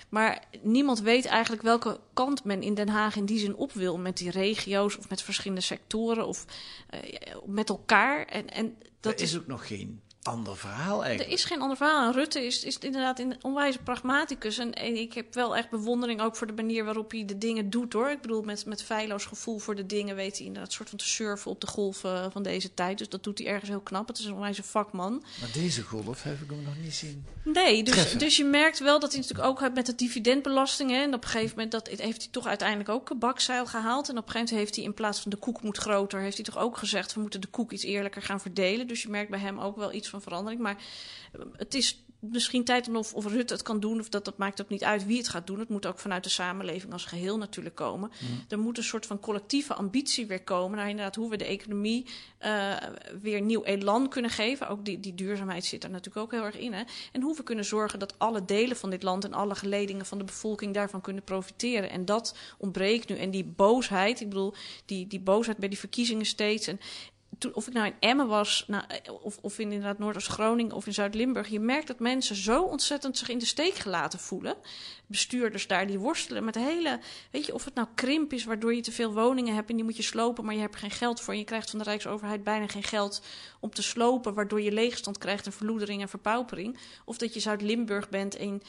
Maar 0.09 0.43
niemand 0.61 0.99
weet 0.99 1.25
eigenlijk 1.25 1.61
welke 1.61 1.99
kant 2.13 2.43
men 2.43 2.61
in 2.61 2.73
Den 2.73 2.89
Haag 2.89 3.15
in 3.15 3.25
die 3.25 3.39
zin 3.39 3.55
op 3.55 3.71
wil. 3.71 3.97
Met 3.97 4.17
die 4.17 4.31
regio's 4.31 4.97
of 4.97 5.09
met 5.09 5.21
verschillende 5.21 5.61
sectoren 5.61 6.27
of 6.27 6.45
eh, 6.89 6.99
met 7.45 7.69
elkaar. 7.69 8.25
En, 8.25 8.49
en 8.49 8.77
dat 8.99 9.13
er 9.13 9.21
is 9.21 9.37
ook 9.37 9.47
nog 9.47 9.67
geen 9.67 10.01
ander 10.23 10.57
verhaal 10.57 10.99
er 10.99 11.05
eigenlijk. 11.05 11.39
is 11.39 11.43
geen 11.43 11.62
ander 11.62 11.77
verhaal. 11.77 12.07
En 12.07 12.13
Rutte 12.13 12.45
is, 12.45 12.63
is 12.63 12.77
inderdaad 12.77 13.19
een 13.19 13.36
onwijze 13.41 13.79
pragmaticus. 13.79 14.57
En, 14.57 14.73
en 14.73 14.95
ik 14.95 15.13
heb 15.13 15.33
wel 15.33 15.55
echt 15.55 15.69
bewondering 15.69 16.21
ook 16.21 16.36
voor 16.36 16.47
de 16.47 16.53
manier 16.53 16.86
waarop 16.86 17.12
hij 17.12 17.25
de 17.25 17.38
dingen 17.38 17.69
doet 17.69 17.93
hoor. 17.93 18.09
Ik 18.09 18.21
bedoel, 18.21 18.41
met, 18.41 18.65
met 18.65 18.83
feilloos 18.83 19.25
gevoel 19.25 19.59
voor 19.59 19.75
de 19.75 19.86
dingen 19.86 20.15
weet 20.15 20.38
hij 20.38 20.45
inderdaad 20.45 20.71
soort 20.71 20.89
van 20.89 20.97
te 20.97 21.07
surfen 21.07 21.51
op 21.51 21.62
de 21.62 21.67
golven 21.67 22.31
van 22.31 22.43
deze 22.43 22.73
tijd. 22.73 22.97
Dus 22.97 23.09
dat 23.09 23.23
doet 23.23 23.38
hij 23.38 23.47
ergens 23.47 23.69
heel 23.69 23.79
knap. 23.79 24.07
Het 24.07 24.17
is 24.17 24.25
een 24.25 24.33
onwijze 24.33 24.63
vakman. 24.63 25.23
Maar 25.39 25.51
deze 25.53 25.81
golf 25.81 26.23
heb 26.23 26.41
ik 26.41 26.49
hem 26.49 26.63
nog 26.63 26.77
niet 26.81 26.93
zien. 26.93 27.25
Nee, 27.43 27.83
dus, 27.83 27.93
Treffen. 27.93 28.19
dus 28.19 28.38
je 28.38 28.45
merkt 28.45 28.79
wel 28.79 28.99
dat 28.99 29.12
hij 29.12 29.21
natuurlijk 29.21 29.47
ook 29.47 29.73
met 29.73 29.86
de 29.86 29.95
dividendbelasting. 29.95 30.89
Hè, 30.91 31.01
en 31.01 31.13
op 31.13 31.23
een 31.23 31.29
gegeven 31.29 31.55
moment 31.55 31.71
dat, 31.71 31.88
heeft 31.88 32.21
hij 32.21 32.31
toch 32.31 32.47
uiteindelijk 32.47 32.89
ook 32.89 33.09
een 33.09 33.19
bakzeil 33.19 33.65
gehaald. 33.65 34.09
En 34.09 34.17
op 34.17 34.25
een 34.25 34.31
gegeven 34.31 34.39
moment 34.39 34.59
heeft 34.59 34.75
hij 34.75 34.86
in 34.86 34.93
plaats 34.93 35.19
van 35.19 35.31
de 35.31 35.38
koek 35.38 35.62
moet 35.62 35.77
groter, 35.77 36.19
heeft 36.19 36.36
hij 36.36 36.45
toch 36.45 36.57
ook 36.57 36.77
gezegd: 36.77 37.13
we 37.13 37.21
moeten 37.21 37.41
de 37.41 37.47
koek 37.47 37.71
iets 37.71 37.83
eerlijker 37.83 38.21
gaan 38.21 38.41
verdelen. 38.41 38.88
Dus 38.88 39.01
je 39.01 39.09
merkt 39.09 39.29
bij 39.29 39.39
hem 39.39 39.59
ook 39.59 39.75
wel 39.75 39.93
iets 39.93 40.09
van 40.13 40.21
verandering. 40.21 40.62
Maar 40.62 40.78
eh, 41.32 41.41
het 41.54 41.73
is 41.73 42.04
misschien 42.32 42.63
tijd 42.63 42.88
om 42.88 42.95
of, 42.95 43.13
of 43.13 43.26
Rutte 43.26 43.54
het 43.54 43.63
kan 43.63 43.80
doen, 43.80 43.99
of 43.99 44.10
dat, 44.10 44.26
dat 44.26 44.38
maakt 44.38 44.62
ook 44.62 44.69
niet 44.69 44.84
uit 44.84 45.06
wie 45.06 45.17
het 45.17 45.28
gaat 45.28 45.47
doen. 45.47 45.60
Het 45.60 45.69
moet 45.69 45.86
ook 45.86 45.99
vanuit 45.99 46.23
de 46.23 46.30
samenleving 46.30 46.93
als 46.93 47.06
geheel 47.06 47.38
natuurlijk 47.38 47.76
komen. 47.76 48.12
Er 48.47 48.60
moet 48.60 48.78
een 48.78 48.84
soort 48.84 49.06
van 49.06 49.19
collectieve 49.19 49.73
ambitie 49.73 50.26
weer 50.26 50.43
komen 50.43 50.78
naar 50.78 50.89
inderdaad 50.89 51.15
hoe 51.15 51.30
we 51.30 51.38
de 51.38 51.45
economie 51.45 52.06
eh, 52.38 52.76
weer 53.21 53.41
nieuw 53.41 53.63
elan 53.63 54.10
kunnen 54.10 54.32
geven. 54.32 54.67
Ook 54.67 54.86
die, 54.86 54.99
die 54.99 55.15
duurzaamheid 55.15 55.65
zit 55.65 55.84
er 55.84 55.89
natuurlijk 55.89 56.26
ook 56.26 56.32
heel 56.32 56.45
erg 56.45 56.58
in. 56.58 56.73
Hè? 56.73 56.84
En 57.12 57.21
hoe 57.21 57.36
we 57.36 57.43
kunnen 57.43 57.65
zorgen 57.65 57.99
dat 57.99 58.19
alle 58.19 58.45
delen 58.45 58.78
van 58.78 58.89
dit 58.89 59.04
land 59.04 59.23
en 59.23 59.34
alle 59.34 59.56
geledingen 59.56 60.06
van 60.06 60.17
de 60.17 60.23
bevolking 60.23 60.73
daarvan 60.73 61.02
kunnen 61.02 61.23
profiteren. 61.23 61.89
En 61.89 62.06
dat 62.06 62.36
ontbreekt 62.58 63.10
nu. 63.10 63.15
En 63.15 63.32
die 63.32 63.45
boosheid, 63.45 64.21
ik 64.21 64.30
bedoel, 64.30 64.54
die, 64.86 65.08
die 65.08 65.19
boosheid 65.19 65.58
bij 65.58 65.69
die 65.69 65.80
verkiezingen 65.80 66.26
steeds. 66.26 66.67
En 66.67 66.80
of 67.51 67.67
ik 67.67 67.73
nou 67.73 67.86
in 67.86 67.95
Emmen 67.99 68.27
was, 68.27 68.63
nou, 68.67 68.84
eh, 68.88 69.13
of, 69.21 69.38
of 69.41 69.60
in 69.60 69.71
inderdaad 69.71 69.99
Noordoost-Groningen 69.99 70.75
of 70.75 70.86
in 70.86 70.93
Zuid-Limburg. 70.93 71.47
Je 71.47 71.60
merkt 71.60 71.88
dat 71.88 71.99
mensen 71.99 72.36
zo 72.36 72.63
ontzettend 72.63 73.17
zich 73.17 73.29
in 73.29 73.38
de 73.38 73.45
steek 73.45 73.73
gelaten 73.73 74.19
voelen. 74.19 74.56
Bestuurders 75.08 75.67
daar 75.67 75.88
die 75.88 75.99
worstelen 75.99 76.43
met 76.43 76.56
hele. 76.56 76.99
Weet 77.32 77.45
je, 77.45 77.53
of 77.53 77.65
het 77.65 77.73
nou 77.73 77.88
krimp 77.95 78.34
is 78.34 78.43
waardoor 78.43 78.75
je 78.75 78.82
te 78.82 78.91
veel 78.91 79.13
woningen 79.13 79.56
hebt 79.56 79.69
en 79.69 79.75
die 79.75 79.86
moet 79.86 79.97
je 79.97 80.03
slopen, 80.03 80.45
maar 80.45 80.56
je 80.56 80.60
hebt 80.60 80.75
geen 80.75 80.91
geld 80.91 81.21
voor. 81.21 81.34
En 81.34 81.39
je 81.39 81.45
krijgt 81.45 81.69
van 81.69 81.79
de 81.79 81.86
Rijksoverheid 81.86 82.43
bijna 82.43 82.67
geen 82.67 82.84
geld 82.84 83.21
om 83.60 83.69
te 83.69 83.84
slopen, 83.84 84.34
waardoor 84.34 84.62
je 84.62 84.71
leegstand 84.71 85.17
krijgt 85.17 85.45
en 85.45 85.53
verloedering 85.53 86.01
en 86.01 86.10
verpaupering. 86.10 86.77
Of 87.06 87.17
dat 87.17 87.34
je 87.34 87.39
Zuid-Limburg 87.39 88.10
bent 88.10 88.36
en 88.36 88.62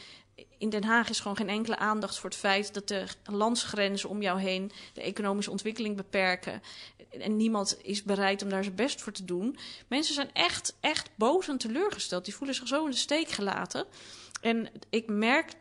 in 0.59 0.71
Den 0.71 0.85
Haag 0.85 1.09
is 1.09 1.21
gewoon 1.21 1.37
geen 1.37 1.49
enkele 1.49 1.77
aandacht 1.77 2.19
voor 2.19 2.31
het 2.31 2.39
feit 2.39 2.75
dat 2.75 2.89
de 2.89 3.07
landsgrenzen 3.25 4.09
om 4.09 4.23
jou 4.23 4.41
heen 4.41 4.73
de 4.93 5.03
economische 5.03 5.51
ontwikkeling 5.51 5.97
beperken. 5.97 6.63
En 7.11 7.37
niemand 7.37 7.79
is 7.83 8.03
bereid 8.03 8.43
om 8.43 8.49
daar 8.49 8.65
zijn 8.65 8.75
best 8.75 9.03
voor 9.03 9.13
te 9.13 9.25
doen. 9.25 9.57
Mensen 9.89 10.15
zijn 10.15 10.31
echt, 10.33 10.77
echt 10.81 11.11
boos 11.15 11.49
en 11.49 11.59
teleurgesteld. 11.59 12.25
Die 12.25 12.35
voelen 12.35 12.57
zich 12.57 12.69
zo 12.69 12.85
in 12.85 12.91
de 12.91 12.97
steek 12.97 13.29
gelaten. 13.29 13.87
En 14.41 14.69
ik 14.91 15.09
merk 15.09 15.53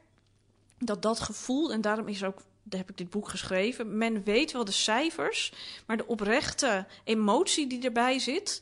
dat 0.79 1.01
dat 1.01 1.19
gevoel, 1.19 1.71
en 1.71 1.81
daarom 1.81 2.07
is 2.07 2.23
ook 2.23 2.41
daar 2.63 2.79
heb 2.79 2.89
ik 2.89 2.97
dit 2.97 3.09
boek 3.09 3.29
geschreven. 3.29 3.97
Men 3.97 4.23
weet 4.23 4.51
wel 4.51 4.65
de 4.65 4.71
cijfers, 4.71 5.53
maar 5.85 5.97
de 5.97 6.07
oprechte 6.07 6.85
emotie 7.03 7.67
die 7.67 7.83
erbij 7.83 8.19
zit, 8.19 8.61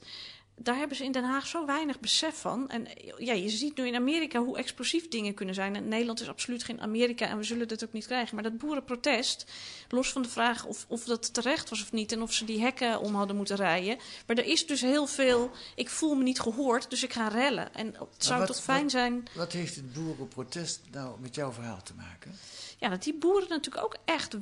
daar 0.55 0.75
hebben 0.77 0.97
ze 0.97 1.03
in 1.03 1.11
Den 1.11 1.23
Haag 1.23 1.47
zo 1.47 1.65
weinig 1.65 1.99
besef 1.99 2.35
van. 2.35 2.69
En 2.69 2.87
ja, 3.17 3.33
je 3.33 3.49
ziet 3.49 3.77
nu 3.77 3.87
in 3.87 3.95
Amerika 3.95 4.39
hoe 4.39 4.57
explosief 4.57 5.07
dingen 5.07 5.33
kunnen 5.33 5.55
zijn. 5.55 5.75
En 5.75 5.87
Nederland 5.87 6.21
is 6.21 6.27
absoluut 6.27 6.63
geen 6.63 6.81
Amerika 6.81 7.27
en 7.27 7.37
we 7.37 7.43
zullen 7.43 7.67
dit 7.67 7.83
ook 7.83 7.93
niet 7.93 8.05
krijgen. 8.05 8.35
Maar 8.35 8.43
dat 8.43 8.57
boerenprotest, 8.57 9.45
los 9.89 10.11
van 10.11 10.21
de 10.21 10.29
vraag 10.29 10.65
of, 10.65 10.85
of 10.87 11.03
dat 11.03 11.33
terecht 11.33 11.69
was 11.69 11.81
of 11.81 11.91
niet... 11.91 12.11
en 12.11 12.21
of 12.21 12.33
ze 12.33 12.45
die 12.45 12.61
hekken 12.61 12.99
om 12.99 13.15
hadden 13.15 13.35
moeten 13.35 13.55
rijden. 13.55 13.97
Maar 14.27 14.37
er 14.37 14.45
is 14.45 14.67
dus 14.67 14.81
heel 14.81 15.07
veel, 15.07 15.51
ik 15.75 15.89
voel 15.89 16.15
me 16.15 16.23
niet 16.23 16.39
gehoord, 16.39 16.89
dus 16.89 17.03
ik 17.03 17.13
ga 17.13 17.27
rellen. 17.27 17.73
En 17.73 17.85
het 17.87 18.25
zou 18.25 18.39
wat- 18.39 18.47
toch 18.47 18.61
fijn 18.63 18.81
wat- 18.81 18.91
zijn... 18.91 19.27
Wat 19.35 19.51
heeft 19.51 19.75
het 19.75 19.93
boerenprotest 19.93 20.81
nou 20.91 21.19
met 21.19 21.35
jouw 21.35 21.51
verhaal 21.51 21.81
te 21.83 21.93
maken? 21.93 22.31
Ja, 22.77 22.89
dat 22.89 23.03
die 23.03 23.13
boeren 23.13 23.49
natuurlijk 23.49 23.83
ook 23.85 23.95
echt. 24.05 24.37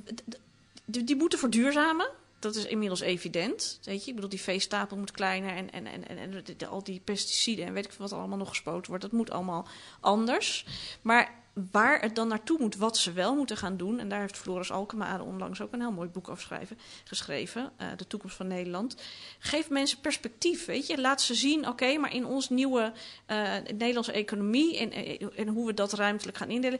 Die, 0.86 1.04
die 1.04 1.16
moeten 1.16 1.40
verduurzamen. 1.40 2.10
Dat 2.40 2.56
is 2.56 2.66
inmiddels 2.66 3.00
evident. 3.00 3.80
Weet 3.84 4.04
je, 4.04 4.10
ik 4.10 4.16
bedoel, 4.16 4.30
die 4.30 4.42
veestapel 4.42 4.98
moet 4.98 5.12
kleiner 5.12 5.56
en, 5.56 5.72
en, 5.72 5.86
en, 5.86 6.08
en, 6.08 6.68
al 6.70 6.84
die 6.84 7.02
pesticiden 7.04 7.66
en 7.66 7.74
weet 7.74 7.86
ik 7.86 7.94
wat 7.94 8.14
allemaal 8.14 8.38
nog 8.38 8.50
gespoten 8.50 8.90
wordt. 8.90 9.04
Dat 9.04 9.12
moet 9.12 9.32
allemaal 9.32 9.68
anders. 10.00 10.66
Maar 11.02 11.39
waar 11.72 12.02
het 12.02 12.16
dan 12.16 12.28
naartoe 12.28 12.60
moet, 12.60 12.76
wat 12.76 12.98
ze 12.98 13.12
wel 13.12 13.36
moeten 13.36 13.58
gaan 13.58 13.78
doen. 13.78 14.00
En 14.00 14.10
daar 14.10 14.20
heeft 14.20 14.38
Floris 14.38 14.72
Alkemaar 14.72 15.22
onlangs 15.22 15.62
ook 15.62 15.74
een 15.74 15.80
heel 15.80 15.92
mooi 15.92 16.10
boek 16.10 16.30
over 16.30 16.44
schrijven, 16.44 16.78
geschreven. 17.04 17.72
eh, 17.78 17.88
de 17.98 18.08
toekomst 18.08 18.36
van 18.36 18.48
Nederland. 18.48 18.96
Geef 19.40 19.70
mensen 19.70 20.00
perspectief, 20.00 20.66
weet 20.66 20.88
je. 20.88 21.02
Laat 21.02 21.22
ze 21.22 21.34
zien, 21.34 21.68
oké, 21.68 21.98
maar 21.98 22.14
in 22.14 22.26
ons 22.26 22.50
nieuwe 22.50 22.92
eh, 23.26 23.54
Nederlandse 23.78 24.12
economie... 24.12 24.78
En, 24.78 24.92
en, 24.92 25.36
en 25.36 25.48
hoe 25.48 25.66
we 25.66 25.74
dat 25.74 25.94
ruimtelijk 25.94 26.38
gaan 26.38 26.50
indelen... 26.50 26.80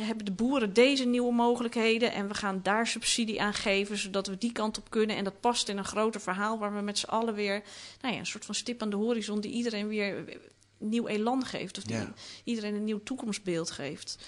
hebben 0.00 0.24
de 0.24 0.32
boeren 0.32 0.72
deze 0.72 1.04
nieuwe 1.04 1.32
mogelijkheden... 1.32 2.12
en 2.12 2.28
we 2.28 2.34
gaan 2.34 2.60
daar 2.62 2.86
subsidie 2.86 3.42
aan 3.42 3.54
geven... 3.54 3.96
zodat 3.96 4.26
we 4.26 4.38
die 4.38 4.52
kant 4.52 4.78
op 4.78 4.90
kunnen. 4.90 5.16
En 5.16 5.24
dat 5.24 5.40
past 5.40 5.68
in 5.68 5.78
een 5.78 5.84
groter 5.84 6.20
verhaal... 6.20 6.58
waar 6.58 6.74
we 6.74 6.80
met 6.80 6.98
z'n 6.98 7.08
allen 7.08 7.34
weer 7.34 7.62
nou 8.00 8.14
ja, 8.14 8.20
een 8.20 8.26
soort 8.26 8.44
van 8.44 8.54
stip 8.54 8.82
aan 8.82 8.90
de 8.90 8.96
horizon... 8.96 9.40
die 9.40 9.52
iedereen 9.52 9.88
weer 9.88 10.24
nieuw 10.80 11.06
elan 11.06 11.44
geeft. 11.44 11.78
Of 11.78 11.84
die 11.84 11.96
Ja. 11.96 12.12
iedereen 12.44 12.74
een 12.74 12.84
nieuw 12.84 13.02
toekomstbeeld 13.02 13.70
geeft. 13.70 14.18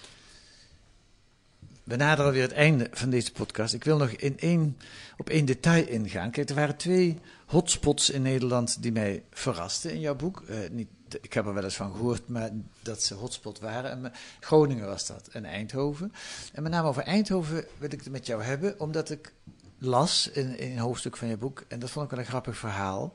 we 1.84 1.96
naderen 1.96 2.32
weer 2.32 2.42
het 2.42 2.52
einde 2.52 2.88
van 2.90 3.10
deze 3.10 3.32
podcast. 3.32 3.74
Ik 3.74 3.84
wil 3.84 3.96
nog 3.96 4.10
in 4.10 4.38
één, 4.38 4.76
op 5.16 5.28
één 5.28 5.44
detail 5.44 5.86
ingaan. 5.86 6.30
Kijk, 6.30 6.48
er 6.48 6.54
waren 6.54 6.76
twee 6.76 7.18
hotspots 7.46 8.10
in 8.10 8.22
Nederland 8.22 8.82
die 8.82 8.92
mij 8.92 9.22
verrasten 9.30 9.92
in 9.92 10.00
jouw 10.00 10.14
boek. 10.14 10.42
Uh, 10.50 10.56
niet, 10.70 10.88
ik 11.20 11.32
heb 11.32 11.46
er 11.46 11.54
wel 11.54 11.64
eens 11.64 11.76
van 11.76 11.92
gehoord, 11.92 12.28
maar 12.28 12.50
dat 12.82 13.02
ze 13.02 13.14
hotspot 13.14 13.58
waren. 13.58 13.90
En, 13.90 14.12
Groningen 14.40 14.86
was 14.86 15.06
dat 15.06 15.28
en 15.32 15.44
Eindhoven. 15.44 16.12
En 16.52 16.62
met 16.62 16.72
name 16.72 16.88
over 16.88 17.02
Eindhoven 17.02 17.64
wil 17.78 17.92
ik 17.92 18.00
het 18.00 18.10
met 18.10 18.26
jou 18.26 18.42
hebben, 18.42 18.80
omdat 18.80 19.10
ik 19.10 19.32
las 19.78 20.28
in, 20.28 20.58
in 20.58 20.70
een 20.70 20.78
hoofdstuk 20.78 21.16
van 21.16 21.28
je 21.28 21.36
boek, 21.36 21.64
en 21.68 21.78
dat 21.78 21.90
vond 21.90 22.04
ik 22.04 22.10
wel 22.10 22.20
een 22.20 22.26
grappig 22.26 22.56
verhaal. 22.56 23.14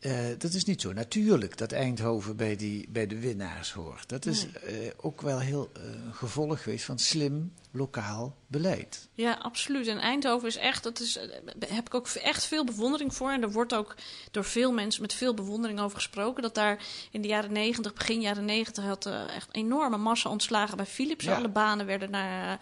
Uh, 0.00 0.18
dat 0.38 0.52
is 0.52 0.64
niet 0.64 0.80
zo 0.80 0.92
natuurlijk 0.92 1.56
dat 1.56 1.72
Eindhoven 1.72 2.36
bij, 2.36 2.56
die, 2.56 2.88
bij 2.88 3.06
de 3.06 3.18
winnaars 3.18 3.72
hoort. 3.72 4.08
Dat 4.08 4.26
is 4.26 4.46
nee. 4.64 4.86
uh, 4.86 4.90
ook 4.96 5.20
wel 5.20 5.40
heel 5.40 5.70
uh, 5.76 5.82
gevolg 6.12 6.62
geweest 6.62 6.84
van 6.84 6.98
slim 6.98 7.52
lokaal 7.70 8.36
beleid. 8.46 9.08
Ja, 9.12 9.32
absoluut. 9.32 9.86
En 9.86 9.98
Eindhoven 9.98 10.48
is 10.48 10.56
echt, 10.56 10.82
dat 10.82 11.00
is, 11.00 11.18
daar 11.56 11.74
heb 11.74 11.86
ik 11.86 11.94
ook 11.94 12.08
echt 12.08 12.44
veel 12.44 12.64
bewondering 12.64 13.14
voor. 13.14 13.30
En 13.30 13.42
er 13.42 13.52
wordt 13.52 13.74
ook 13.74 13.94
door 14.30 14.44
veel 14.44 14.72
mensen 14.72 15.02
met 15.02 15.14
veel 15.14 15.34
bewondering 15.34 15.80
over 15.80 15.96
gesproken. 15.96 16.42
Dat 16.42 16.54
daar 16.54 16.84
in 17.10 17.22
de 17.22 17.28
jaren 17.28 17.52
negentig, 17.52 17.92
begin 17.92 18.20
jaren 18.20 18.44
negentig, 18.44 18.84
had 18.84 19.06
echt 19.06 19.48
enorme 19.50 19.96
massa 19.96 20.30
ontslagen 20.30 20.76
bij 20.76 20.86
Philips. 20.86 21.24
Ja. 21.24 21.36
Alle 21.36 21.48
banen 21.48 21.86
werden 21.86 22.10
naar 22.10 22.60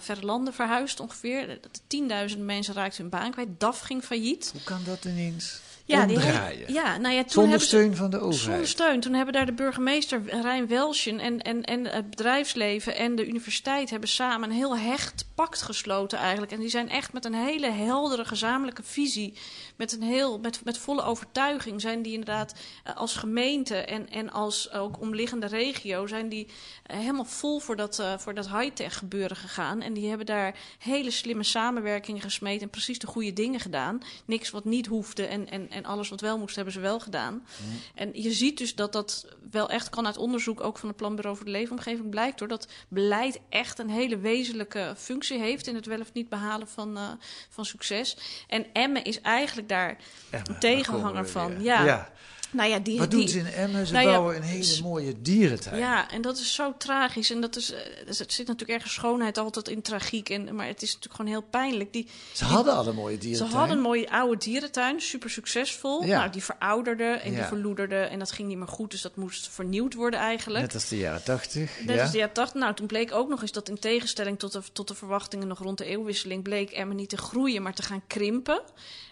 verre 0.00 0.24
landen 0.26 0.54
verhuisd 0.54 1.00
ongeveer. 1.00 1.60
Tienduizend 1.86 2.42
mensen 2.42 2.74
raakten 2.74 3.00
hun 3.00 3.10
baan 3.10 3.30
kwijt. 3.30 3.48
DAF 3.58 3.80
ging 3.80 4.04
failliet. 4.04 4.50
Hoe 4.52 4.62
kan 4.62 4.80
dat 4.84 5.04
ineens? 5.04 5.60
Ja, 5.84 6.06
die 6.06 6.18
he, 6.18 6.64
ja, 6.66 6.96
nou 6.98 7.14
ja, 7.14 7.20
toen 7.20 7.30
zonder 7.30 7.50
hebben 7.50 7.68
steun 7.68 7.90
ze, 7.90 7.96
van 7.96 8.10
de 8.10 8.16
overheid. 8.16 8.42
Zonder 8.42 8.68
steun. 8.68 9.00
Toen 9.00 9.12
hebben 9.12 9.34
daar 9.34 9.46
de 9.46 9.52
burgemeester 9.52 10.22
Rijn 10.26 10.66
Welsjen 10.66 11.18
en, 11.18 11.40
en, 11.40 11.62
en 11.62 11.86
het 11.86 12.10
bedrijfsleven 12.10 12.96
en 12.96 13.14
de 13.16 13.26
universiteit 13.26 13.90
hebben 13.90 14.08
samen 14.08 14.50
een 14.50 14.56
heel 14.56 14.76
hecht 14.76 15.26
pact 15.34 15.62
gesloten 15.62 16.18
eigenlijk. 16.18 16.52
En 16.52 16.60
die 16.60 16.68
zijn 16.68 16.88
echt 16.88 17.12
met 17.12 17.24
een 17.24 17.34
hele 17.34 17.70
heldere 17.70 18.24
gezamenlijke 18.24 18.82
visie, 18.82 19.34
met 19.76 19.92
een 19.92 20.02
heel, 20.02 20.38
met, 20.38 20.60
met 20.64 20.78
volle 20.78 21.02
overtuiging, 21.02 21.80
zijn 21.80 22.02
die 22.02 22.12
inderdaad 22.12 22.54
als 22.94 23.16
gemeente 23.16 23.76
en, 23.76 24.10
en 24.10 24.30
als 24.30 24.72
ook 24.72 25.00
omliggende 25.00 25.46
regio, 25.46 26.06
zijn 26.06 26.28
die 26.28 26.46
helemaal 26.82 27.24
vol 27.24 27.58
voor 27.58 27.76
dat, 27.76 27.98
uh, 27.98 28.18
voor 28.18 28.34
dat 28.34 28.48
high-tech 28.48 28.98
gebeuren 28.98 29.36
gegaan. 29.36 29.80
En 29.80 29.92
die 29.92 30.08
hebben 30.08 30.26
daar 30.26 30.54
hele 30.78 31.10
slimme 31.10 31.42
samenwerkingen 31.42 32.20
gesmeed 32.20 32.62
en 32.62 32.70
precies 32.70 32.98
de 32.98 33.06
goede 33.06 33.32
dingen 33.32 33.60
gedaan. 33.60 34.00
Niks 34.24 34.50
wat 34.50 34.64
niet 34.64 34.86
hoefde 34.86 35.26
en, 35.26 35.50
en, 35.50 35.70
en 35.72 35.84
alles 35.84 36.08
wat 36.08 36.20
wel 36.20 36.38
moest, 36.38 36.54
hebben 36.54 36.74
ze 36.74 36.80
wel 36.80 37.00
gedaan. 37.00 37.34
Mm. 37.34 37.80
En 37.94 38.10
je 38.12 38.32
ziet 38.32 38.58
dus 38.58 38.74
dat 38.74 38.92
dat 38.92 39.26
wel 39.50 39.70
echt 39.70 39.90
kan 39.90 40.06
uit 40.06 40.16
onderzoek 40.16 40.60
ook 40.60 40.78
van 40.78 40.88
het 40.88 40.96
Planbureau 40.96 41.36
voor 41.36 41.46
de 41.46 41.52
Leefomgeving 41.52 42.10
blijkt 42.10 42.38
hoor. 42.38 42.48
Dat 42.48 42.68
beleid 42.88 43.40
echt 43.48 43.78
een 43.78 43.90
hele 43.90 44.18
wezenlijke 44.18 44.94
functie 44.96 45.38
heeft 45.38 45.66
in 45.66 45.74
het 45.74 45.86
wel 45.86 46.00
of 46.00 46.12
niet 46.12 46.28
behalen 46.28 46.68
van, 46.68 46.96
uh, 46.96 47.10
van 47.48 47.64
succes. 47.64 48.16
En 48.48 48.66
Emmen 48.72 49.04
is 49.04 49.20
eigenlijk 49.20 49.68
daar 49.68 49.96
een 50.30 50.58
tegenhanger 50.58 51.28
van. 51.28 51.62
Ja. 51.62 51.84
ja. 51.84 52.12
Nou 52.52 52.70
ja, 52.70 52.78
die, 52.78 52.98
Wat 52.98 53.10
die, 53.10 53.18
doen 53.18 53.28
ze 53.28 53.38
in 53.38 53.46
Emmen? 53.46 53.86
Ze 53.86 53.92
nou 53.92 54.06
ja, 54.06 54.12
bouwen 54.12 54.36
een 54.36 54.42
hele 54.42 54.82
mooie 54.82 55.22
dierentuin. 55.22 55.78
Ja, 55.78 56.10
en 56.10 56.22
dat 56.22 56.38
is 56.38 56.54
zo 56.54 56.74
tragisch. 56.78 57.30
En 57.30 57.40
dat 57.40 57.56
is, 57.56 57.72
er 57.72 58.14
zit 58.14 58.46
natuurlijk 58.46 58.70
ergens 58.70 58.92
schoonheid 58.92 59.38
altijd 59.38 59.68
in 59.68 59.82
tragiek. 59.82 60.28
En, 60.28 60.54
maar 60.54 60.66
het 60.66 60.82
is 60.82 60.88
natuurlijk 60.88 61.14
gewoon 61.14 61.30
heel 61.30 61.42
pijnlijk. 61.50 61.92
Die, 61.92 62.08
ze 62.32 62.44
hadden 62.44 62.74
al 62.74 62.86
een 62.86 62.94
mooie 62.94 63.18
dierentuin. 63.18 63.50
Ze 63.50 63.56
hadden 63.56 63.76
een 63.76 63.82
mooie 63.82 64.10
oude 64.10 64.36
dierentuin, 64.36 65.00
super 65.00 65.30
succesvol. 65.30 66.04
Ja. 66.04 66.18
Nou, 66.18 66.30
die 66.30 66.44
verouderde 66.44 67.04
en 67.04 67.30
Ja. 67.30 67.36
die 67.38 67.46
verloederde. 67.46 67.96
En 67.96 68.18
dat 68.18 68.32
ging 68.32 68.48
niet 68.48 68.58
meer 68.58 68.68
goed, 68.68 68.90
dus 68.90 69.02
dat 69.02 69.16
moest 69.16 69.48
vernieuwd 69.48 69.94
worden 69.94 70.20
eigenlijk. 70.20 70.64
Net 70.64 70.74
als 70.74 70.88
de 70.88 70.96
jaren 70.96 71.24
tachtig. 71.24 71.70
Net 71.84 72.00
als 72.00 72.10
de 72.10 72.18
jaren 72.18 72.34
80. 72.34 72.60
Nou, 72.60 72.74
toen 72.74 72.86
bleek 72.86 73.12
ook 73.12 73.28
nog 73.28 73.42
eens 73.42 73.52
dat 73.52 73.68
in 73.68 73.78
tegenstelling 73.78 74.38
tot 74.38 74.52
de, 74.52 74.62
tot 74.72 74.88
de 74.88 74.94
verwachtingen 74.94 75.48
nog 75.48 75.58
rond 75.58 75.78
de 75.78 75.84
eeuwwisseling, 75.84 76.42
bleek 76.42 76.70
Emmen 76.70 76.96
niet 76.96 77.08
te 77.08 77.16
groeien, 77.16 77.62
maar 77.62 77.74
te 77.74 77.82
gaan 77.82 78.02
krimpen. 78.06 78.62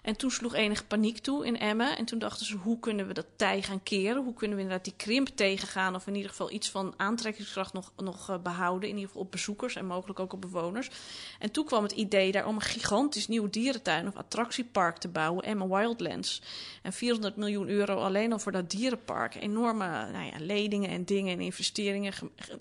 En 0.02 0.16
toen 0.16 0.30
sloeg 0.30 0.54
enige 0.54 0.84
paniek 0.84 1.18
toe 1.18 1.46
in 1.46 1.58
Emmen. 1.58 1.96
En 1.96 2.04
toen 2.04 2.18
dachten 2.18 2.46
ze, 2.46 2.56
hoe 2.56 2.78
kunnen 2.78 3.06
we 3.06 3.14
dat 3.14 3.26
tij 3.36 3.62
gaan 3.62 3.82
keren? 3.82 4.22
Hoe 4.22 4.34
kunnen 4.34 4.56
we 4.56 4.62
inderdaad 4.62 4.84
die 4.84 4.96
krimp 4.96 5.28
tegengaan? 5.28 5.94
Of 5.94 6.06
in 6.06 6.14
ieder 6.14 6.30
geval 6.30 6.50
iets 6.50 6.70
van 6.70 6.94
aantrekkingskracht 6.96 7.72
nog, 7.72 7.92
nog 7.96 8.30
uh, 8.30 8.38
behouden. 8.38 8.88
In 8.88 8.94
ieder 8.94 9.08
geval 9.08 9.22
op 9.22 9.30
bezoekers 9.30 9.76
en 9.76 9.86
mogelijk 9.86 10.20
ook 10.20 10.32
op 10.32 10.40
bewoners. 10.40 10.90
En 11.38 11.50
toen 11.50 11.64
kwam 11.64 11.82
het 11.82 11.92
idee 11.92 12.32
daar 12.32 12.46
om 12.46 12.54
een 12.54 12.60
gigantisch 12.60 13.28
nieuwe 13.28 13.50
dierentuin 13.50 14.06
of 14.06 14.16
attractiepark 14.16 14.96
te 14.96 15.08
bouwen. 15.08 15.44
Emma 15.44 15.66
Wildlands. 15.68 16.42
En 16.82 16.92
400 16.92 17.36
miljoen 17.36 17.68
euro 17.68 17.96
alleen 17.96 18.32
al 18.32 18.38
voor 18.38 18.52
dat 18.52 18.70
dierenpark. 18.70 19.34
Enorme 19.34 19.86
nou 20.12 20.24
ja, 20.24 20.36
leningen 20.38 20.90
en 20.90 21.04
dingen 21.04 21.32
en 21.32 21.40
investeringen. 21.40 22.12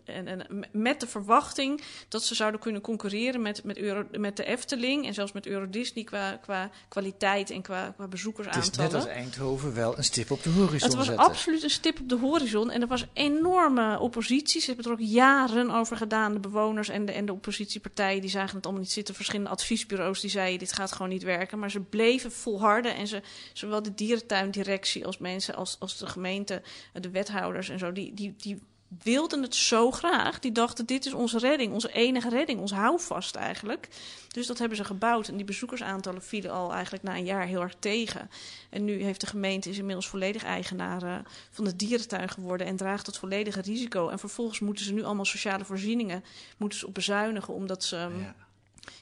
En, 0.03 0.27
en, 0.27 0.67
met 0.71 0.99
de 0.99 1.07
verwachting 1.07 1.81
dat 2.07 2.23
ze 2.23 2.35
zouden 2.35 2.59
kunnen 2.59 2.81
concurreren 2.81 3.41
met, 3.41 3.63
met, 3.63 3.77
Euro, 3.77 4.05
met 4.11 4.37
de 4.37 4.43
Efteling. 4.43 5.05
En 5.05 5.13
zelfs 5.13 5.31
met 5.31 5.45
Euro 5.45 5.69
Disney 5.69 6.03
qua, 6.03 6.35
qua 6.35 6.69
kwaliteit 6.87 7.49
en 7.49 7.61
qua, 7.61 7.91
qua 7.95 8.01
Het 8.01 8.09
bezoekersaantallen. 8.09 8.71
is 8.71 8.77
net 8.77 8.93
als 8.93 9.05
Eindhoven 9.05 9.73
wel 9.73 9.97
een 9.97 10.03
stip 10.03 10.31
op 10.31 10.43
de 10.43 10.49
horizon 10.59 10.87
Het 10.87 10.97
was 10.97 11.05
zetten. 11.05 11.25
absoluut 11.25 11.63
een 11.63 11.69
stip 11.69 11.99
op 11.99 12.09
de 12.09 12.17
horizon. 12.17 12.71
En 12.71 12.81
er 12.81 12.87
was 12.87 13.05
enorme 13.13 13.99
oppositie. 13.99 14.61
Ze 14.61 14.67
hebben 14.67 14.85
er 14.85 14.91
ook 14.91 14.99
jaren 14.99 15.71
over 15.71 15.97
gedaan. 15.97 16.33
De 16.33 16.39
bewoners 16.39 16.89
en 16.89 17.05
de, 17.05 17.11
en 17.11 17.25
de 17.25 17.33
oppositiepartijen 17.33 18.21
die 18.21 18.29
zagen 18.29 18.55
het 18.55 18.63
allemaal 18.63 18.83
niet 18.83 18.91
zitten. 18.91 19.15
Verschillende 19.15 19.49
adviesbureaus 19.49 20.21
die 20.21 20.29
zeiden 20.29 20.59
dit 20.59 20.73
gaat 20.73 20.91
gewoon 20.91 21.09
niet 21.09 21.23
werken. 21.23 21.59
Maar 21.59 21.71
ze 21.71 21.79
bleven 21.79 22.31
volharden. 22.31 22.95
En 22.95 23.07
ze, 23.07 23.21
zowel 23.53 23.81
de 23.83 23.93
dierentuindirectie 23.93 25.05
als 25.05 25.17
mensen 25.17 25.55
als, 25.55 25.75
als 25.79 25.97
de 25.97 26.07
gemeente, 26.07 26.61
de 26.93 27.09
wethouders 27.09 27.69
en 27.69 27.79
zo, 27.79 27.91
die, 27.91 28.13
die, 28.13 28.33
die 28.37 28.61
wilden 29.03 29.41
het 29.41 29.55
zo 29.55 29.91
graag. 29.91 30.39
Die 30.39 30.51
dachten, 30.51 30.85
dit 30.85 31.05
is 31.05 31.13
onze 31.13 31.39
redding, 31.39 31.73
onze 31.73 31.91
enige 31.91 32.29
redding, 32.29 32.59
ons 32.59 32.71
houvast 32.71 33.35
eigenlijk. 33.35 33.87
Dus 34.27 34.47
dat 34.47 34.57
hebben 34.57 34.77
ze 34.77 34.83
gebouwd. 34.83 35.27
En 35.27 35.35
die 35.35 35.45
bezoekersaantallen 35.45 36.23
vielen 36.23 36.51
al 36.51 36.73
eigenlijk 36.73 37.03
na 37.03 37.15
een 37.15 37.25
jaar 37.25 37.45
heel 37.45 37.61
erg 37.61 37.75
tegen. 37.79 38.29
En 38.69 38.85
nu 38.85 39.03
heeft 39.03 39.21
de 39.21 39.27
gemeente 39.27 39.69
is 39.69 39.77
inmiddels 39.77 40.07
volledig 40.07 40.43
eigenaar 40.43 41.03
uh, 41.03 41.15
van 41.51 41.63
de 41.63 41.75
dierentuin 41.75 42.29
geworden 42.29 42.67
en 42.67 42.75
draagt 42.75 43.05
het 43.05 43.17
volledige 43.17 43.61
risico. 43.61 44.09
En 44.09 44.19
vervolgens 44.19 44.59
moeten 44.59 44.85
ze 44.85 44.93
nu 44.93 45.03
allemaal 45.03 45.25
sociale 45.25 45.65
voorzieningen 45.65 46.23
moeten 46.57 46.79
ze 46.79 46.87
op 46.87 46.93
bezuinigen, 46.93 47.53
omdat 47.53 47.83
ze... 47.83 47.97
Um, 47.97 48.19
Ja. 48.19 48.35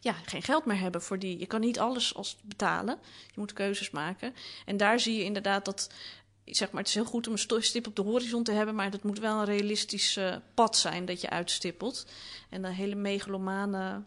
ja, 0.01 0.13
geen 0.25 0.43
geld 0.43 0.65
meer 0.65 0.79
hebben 0.79 1.01
voor 1.01 1.19
die. 1.19 1.39
Je 1.39 1.45
kan 1.45 1.59
niet 1.59 1.79
alles 1.79 2.15
als 2.15 2.37
betalen. 2.41 2.97
Je 3.27 3.39
moet 3.39 3.53
keuzes 3.53 3.89
maken. 3.89 4.33
En 4.65 4.77
daar 4.77 4.99
zie 4.99 5.17
je 5.17 5.23
inderdaad 5.23 5.65
dat. 5.65 5.89
Zeg 6.51 6.71
maar, 6.71 6.79
het 6.79 6.89
is 6.89 6.95
heel 6.95 7.05
goed 7.05 7.27
om 7.27 7.33
een 7.33 7.63
stip 7.63 7.87
op 7.87 7.95
de 7.95 8.01
horizon 8.01 8.43
te 8.43 8.51
hebben, 8.51 8.75
maar 8.75 8.91
dat 8.91 9.03
moet 9.03 9.19
wel 9.19 9.39
een 9.39 9.45
realistisch 9.45 10.17
uh, 10.17 10.35
pad 10.53 10.77
zijn 10.77 11.05
dat 11.05 11.21
je 11.21 11.29
uitstippelt. 11.29 12.05
En 12.49 12.61
dan 12.61 12.71
hele 12.71 12.95
megalomane 12.95 14.01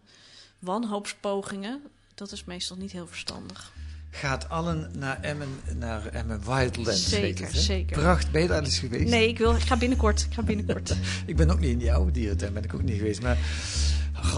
wanhoopspogingen, 0.58 1.82
dat 2.14 2.32
is 2.32 2.44
meestal 2.44 2.76
niet 2.76 2.92
heel 2.92 3.06
verstandig. 3.06 3.72
Gaat 4.10 4.48
allen 4.48 4.90
naar 4.98 5.20
Emmen, 5.20 5.48
naar 5.78 6.06
Emmen 6.06 6.40
Wildlands. 6.44 7.08
Zeker, 7.08 7.46
het, 7.46 7.56
zeker. 7.56 7.98
Pracht, 7.98 8.30
ben 8.30 8.42
je 8.42 8.48
daar 8.48 8.64
eens 8.64 8.78
geweest? 8.78 9.10
Nee, 9.10 9.28
ik, 9.28 9.38
wil, 9.38 9.54
ik 9.54 9.60
ga 9.60 9.76
binnenkort. 9.76 10.20
Ik 10.20 10.34
ga 10.34 10.42
binnenkort. 10.42 10.96
Ik 11.26 11.36
ben 11.36 11.50
ook 11.50 11.60
niet 11.60 11.70
in 11.70 11.78
die 11.78 11.92
oude 11.92 12.10
dierentuin, 12.10 12.52
ben 12.52 12.64
ik 12.64 12.74
ook 12.74 12.82
niet 12.82 12.96
geweest. 12.96 13.22
Maar 13.22 13.38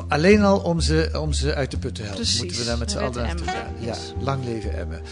alleen 0.08 0.42
al 0.42 0.60
om 0.60 0.80
ze, 0.80 1.10
om 1.20 1.32
ze 1.32 1.54
uit 1.54 1.70
de 1.70 1.78
put 1.78 1.94
te 1.94 2.02
helpen, 2.02 2.20
Precies. 2.20 2.42
moeten 2.42 2.58
we 2.58 2.64
daar 2.64 2.78
met 2.78 2.90
z'n 2.90 2.98
allen 2.98 3.22
naartoe 3.22 3.46
gaan. 3.46 3.74
Ja, 3.80 3.96
lang 4.20 4.44
leven 4.44 4.78
Emmen. 4.78 5.02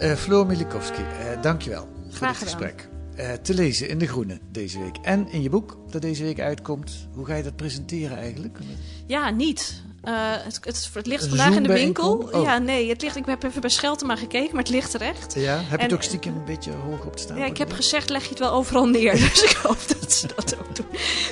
Uh, 0.00 0.14
Floor 0.14 0.46
Milikowski, 0.46 1.02
uh, 1.02 1.42
dankjewel 1.42 1.88
voor 2.16 2.26
Graag 2.26 2.38
dit 2.38 2.48
gedaan. 2.48 2.68
gesprek. 2.68 2.88
Uh, 3.18 3.32
te 3.32 3.54
lezen 3.54 3.88
in 3.88 3.98
De 3.98 4.06
Groene 4.06 4.38
deze 4.52 4.78
week. 4.78 4.96
En 5.02 5.28
in 5.30 5.42
je 5.42 5.50
boek 5.50 5.78
dat 5.90 6.02
deze 6.02 6.22
week 6.22 6.40
uitkomt. 6.40 7.08
Hoe 7.12 7.26
ga 7.26 7.34
je 7.34 7.42
dat 7.42 7.56
presenteren 7.56 8.16
eigenlijk? 8.16 8.58
Ja, 9.06 9.30
niet. 9.30 9.82
Uh, 10.04 10.12
het, 10.16 10.58
het, 10.64 10.90
het, 10.94 11.06
ligt 11.06 11.26
vandaag 11.26 11.54
in 11.54 11.62
de 11.62 11.72
winkel. 11.72 12.28
Oh. 12.32 12.42
Ja, 12.42 12.58
nee, 12.58 12.88
het 12.88 13.02
ligt, 13.02 13.16
ik 13.16 13.26
heb 13.26 13.42
even 13.42 13.60
bij 13.60 13.70
Scheltema 13.70 14.16
gekeken, 14.16 14.54
maar 14.54 14.62
het 14.62 14.72
ligt 14.72 14.90
terecht. 14.90 15.34
Ja, 15.34 15.60
heb 15.62 15.78
je 15.78 15.84
het 15.84 15.94
ook 15.94 16.02
stiekem 16.02 16.36
een 16.36 16.44
beetje 16.44 16.70
hoog 16.72 17.06
op 17.06 17.16
te 17.16 17.22
staan? 17.22 17.38
Ja, 17.38 17.44
ik 17.44 17.56
heb 17.56 17.72
gezegd, 17.72 18.10
leg 18.10 18.22
je 18.22 18.28
het 18.28 18.38
wel 18.38 18.52
overal 18.52 18.88
neer. 18.88 19.12
Dus 19.34 19.42
ik 19.42 19.56
hoop 19.62 19.88
dat 19.88 20.12
ze 20.12 20.26
dat 20.36 20.58
ook 20.58 20.76
doen. 20.76 20.86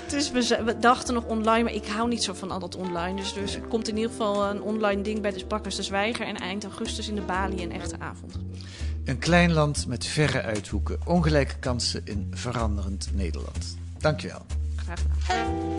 Dus 0.08 0.30
we 0.30 0.76
dachten 0.80 1.14
nog 1.14 1.24
online, 1.24 1.62
maar 1.62 1.72
ik 1.72 1.86
hou 1.86 2.08
niet 2.08 2.22
zo 2.22 2.32
van 2.32 2.50
al 2.50 2.58
dat 2.58 2.76
online. 2.76 3.16
Dus, 3.16 3.32
dus 3.32 3.54
er 3.54 3.60
komt 3.60 3.88
in 3.88 3.96
ieder 3.96 4.10
geval 4.10 4.50
een 4.50 4.62
online 4.62 5.02
ding 5.02 5.20
bij 5.20 5.30
de 5.30 5.44
Bakkers 5.48 5.76
de 5.76 5.82
Zwijger. 5.82 6.26
En 6.26 6.36
eind 6.36 6.64
augustus 6.64 7.08
in 7.08 7.14
de 7.14 7.20
Bali 7.20 7.62
een 7.62 7.72
echte 7.72 7.96
avond. 7.98 8.34
Een 9.04 9.18
klein 9.18 9.52
land 9.52 9.86
met 9.86 10.06
verre 10.06 10.42
uithoeken. 10.42 10.98
Ongelijke 11.06 11.58
kansen 11.58 12.00
in 12.04 12.26
veranderend 12.30 13.10
Nederland. 13.14 13.76
Dankjewel. 13.98 14.46
Graag 14.76 14.98
gedaan. 15.00 15.72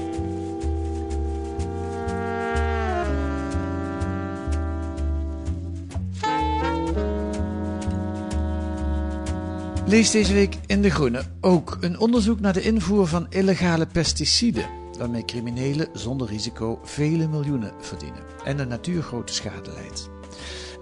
Lees 9.85 10.11
deze 10.11 10.33
week 10.33 10.57
in 10.65 10.81
De 10.81 10.89
Groene 10.89 11.23
ook 11.41 11.77
een 11.81 11.99
onderzoek 11.99 12.39
naar 12.39 12.53
de 12.53 12.61
invoer 12.61 13.07
van 13.07 13.25
illegale 13.29 13.85
pesticiden. 13.85 14.69
Waarmee 14.97 15.25
criminelen 15.25 15.87
zonder 15.93 16.27
risico 16.27 16.79
vele 16.83 17.27
miljoenen 17.27 17.71
verdienen. 17.79 18.23
En 18.43 18.57
de 18.57 18.65
natuur 18.65 19.01
grote 19.01 19.33
schade 19.33 19.71
leidt. 19.71 20.09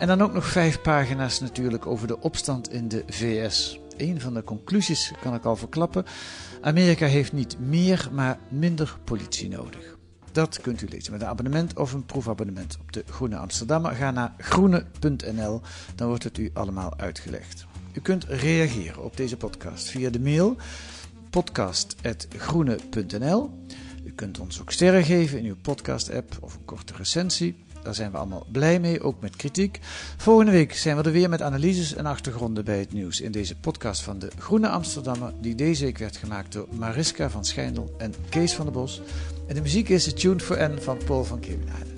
En 0.02 0.08
dan 0.08 0.22
ook 0.22 0.34
nog 0.34 0.46
vijf 0.46 0.82
pagina's 0.82 1.40
natuurlijk 1.40 1.86
over 1.86 2.08
de 2.08 2.20
opstand 2.20 2.72
in 2.72 2.88
de 2.88 3.04
VS. 3.08 3.80
Een 3.98 4.22
van 4.22 4.34
de 4.34 4.44
conclusies 4.44 5.12
kan 5.22 5.34
ik 5.34 5.46
al 5.46 5.56
verklappen. 5.56 6.06
Amerika 6.62 7.06
heeft 7.06 7.34
niet 7.34 7.60
meer, 7.60 8.10
maar 8.12 8.40
minder 8.50 8.98
politie 9.04 9.50
nodig. 9.50 9.98
Dat 10.32 10.62
kunt 10.62 10.82
u 10.82 10.88
lezen 10.90 11.12
met 11.12 11.22
een 11.22 11.28
abonnement 11.28 11.78
of 11.78 11.94
een 11.94 12.06
proefabonnement 12.06 12.78
op 12.82 12.92
de 12.92 13.04
Groene 13.10 13.38
Amsterdammer. 13.38 13.92
Ga 13.92 14.12
naar 14.12 14.34
groene.nl, 14.38 15.62
dan 15.96 16.08
wordt 16.08 16.24
het 16.24 16.38
u 16.38 16.50
allemaal 16.54 16.98
uitgelegd. 16.98 17.66
U 17.94 18.00
kunt 18.00 18.24
reageren 18.24 19.04
op 19.04 19.18
deze 19.18 19.38
podcast 19.38 19.90
via 19.90 20.10
de 20.10 20.20
mail 20.20 20.56
podcast.groene.nl. 21.30 23.66
U 24.04 24.12
kunt 24.12 24.40
ons 24.40 24.62
ook 24.62 24.72
sterren 24.72 25.04
geven 25.04 25.40
in 25.40 25.46
uw 25.46 25.58
podcast-app 25.62 26.38
of 26.40 26.56
een 26.56 26.66
korte 26.66 26.94
recensie. 26.98 27.56
Daar 27.84 27.96
zijn 27.96 28.12
we 28.12 28.18
allemaal 28.18 28.46
blij 28.52 28.80
mee, 28.80 29.02
ook 29.02 29.22
met 29.22 29.36
kritiek. 29.36 29.80
Volgende 30.18 30.52
week 30.52 30.74
zijn 30.74 30.98
we 30.98 31.04
er 31.04 31.12
weer 31.12 31.30
met 31.30 31.42
analyses 31.42 31.94
en 31.94 32.06
achtergronden 32.06 32.66
bij 32.66 32.80
het 32.80 32.94
nieuws 32.94 33.22
in 33.22 33.32
deze 33.32 33.56
podcast 33.56 34.02
van 34.02 34.20
de 34.20 34.32
Groene 34.38 34.70
Amsterdammer, 34.70 35.34
die 35.42 35.56
deze 35.56 35.84
week 35.84 35.98
werd 35.98 36.18
gemaakt 36.18 36.54
door 36.54 36.68
Mariska 36.72 37.30
van 37.30 37.46
Schijndel 37.46 37.96
en 37.98 38.14
Kees 38.30 38.54
van 38.54 38.66
der 38.66 38.74
Bos. 38.74 39.02
En 39.48 39.56
de 39.56 39.62
muziek 39.62 39.90
is 39.90 40.14
Tuned 40.14 40.42
for 40.42 40.70
N 40.70 40.78
van 40.80 40.98
Paul 41.06 41.24
van 41.24 41.40
Kemenade. 41.40 41.90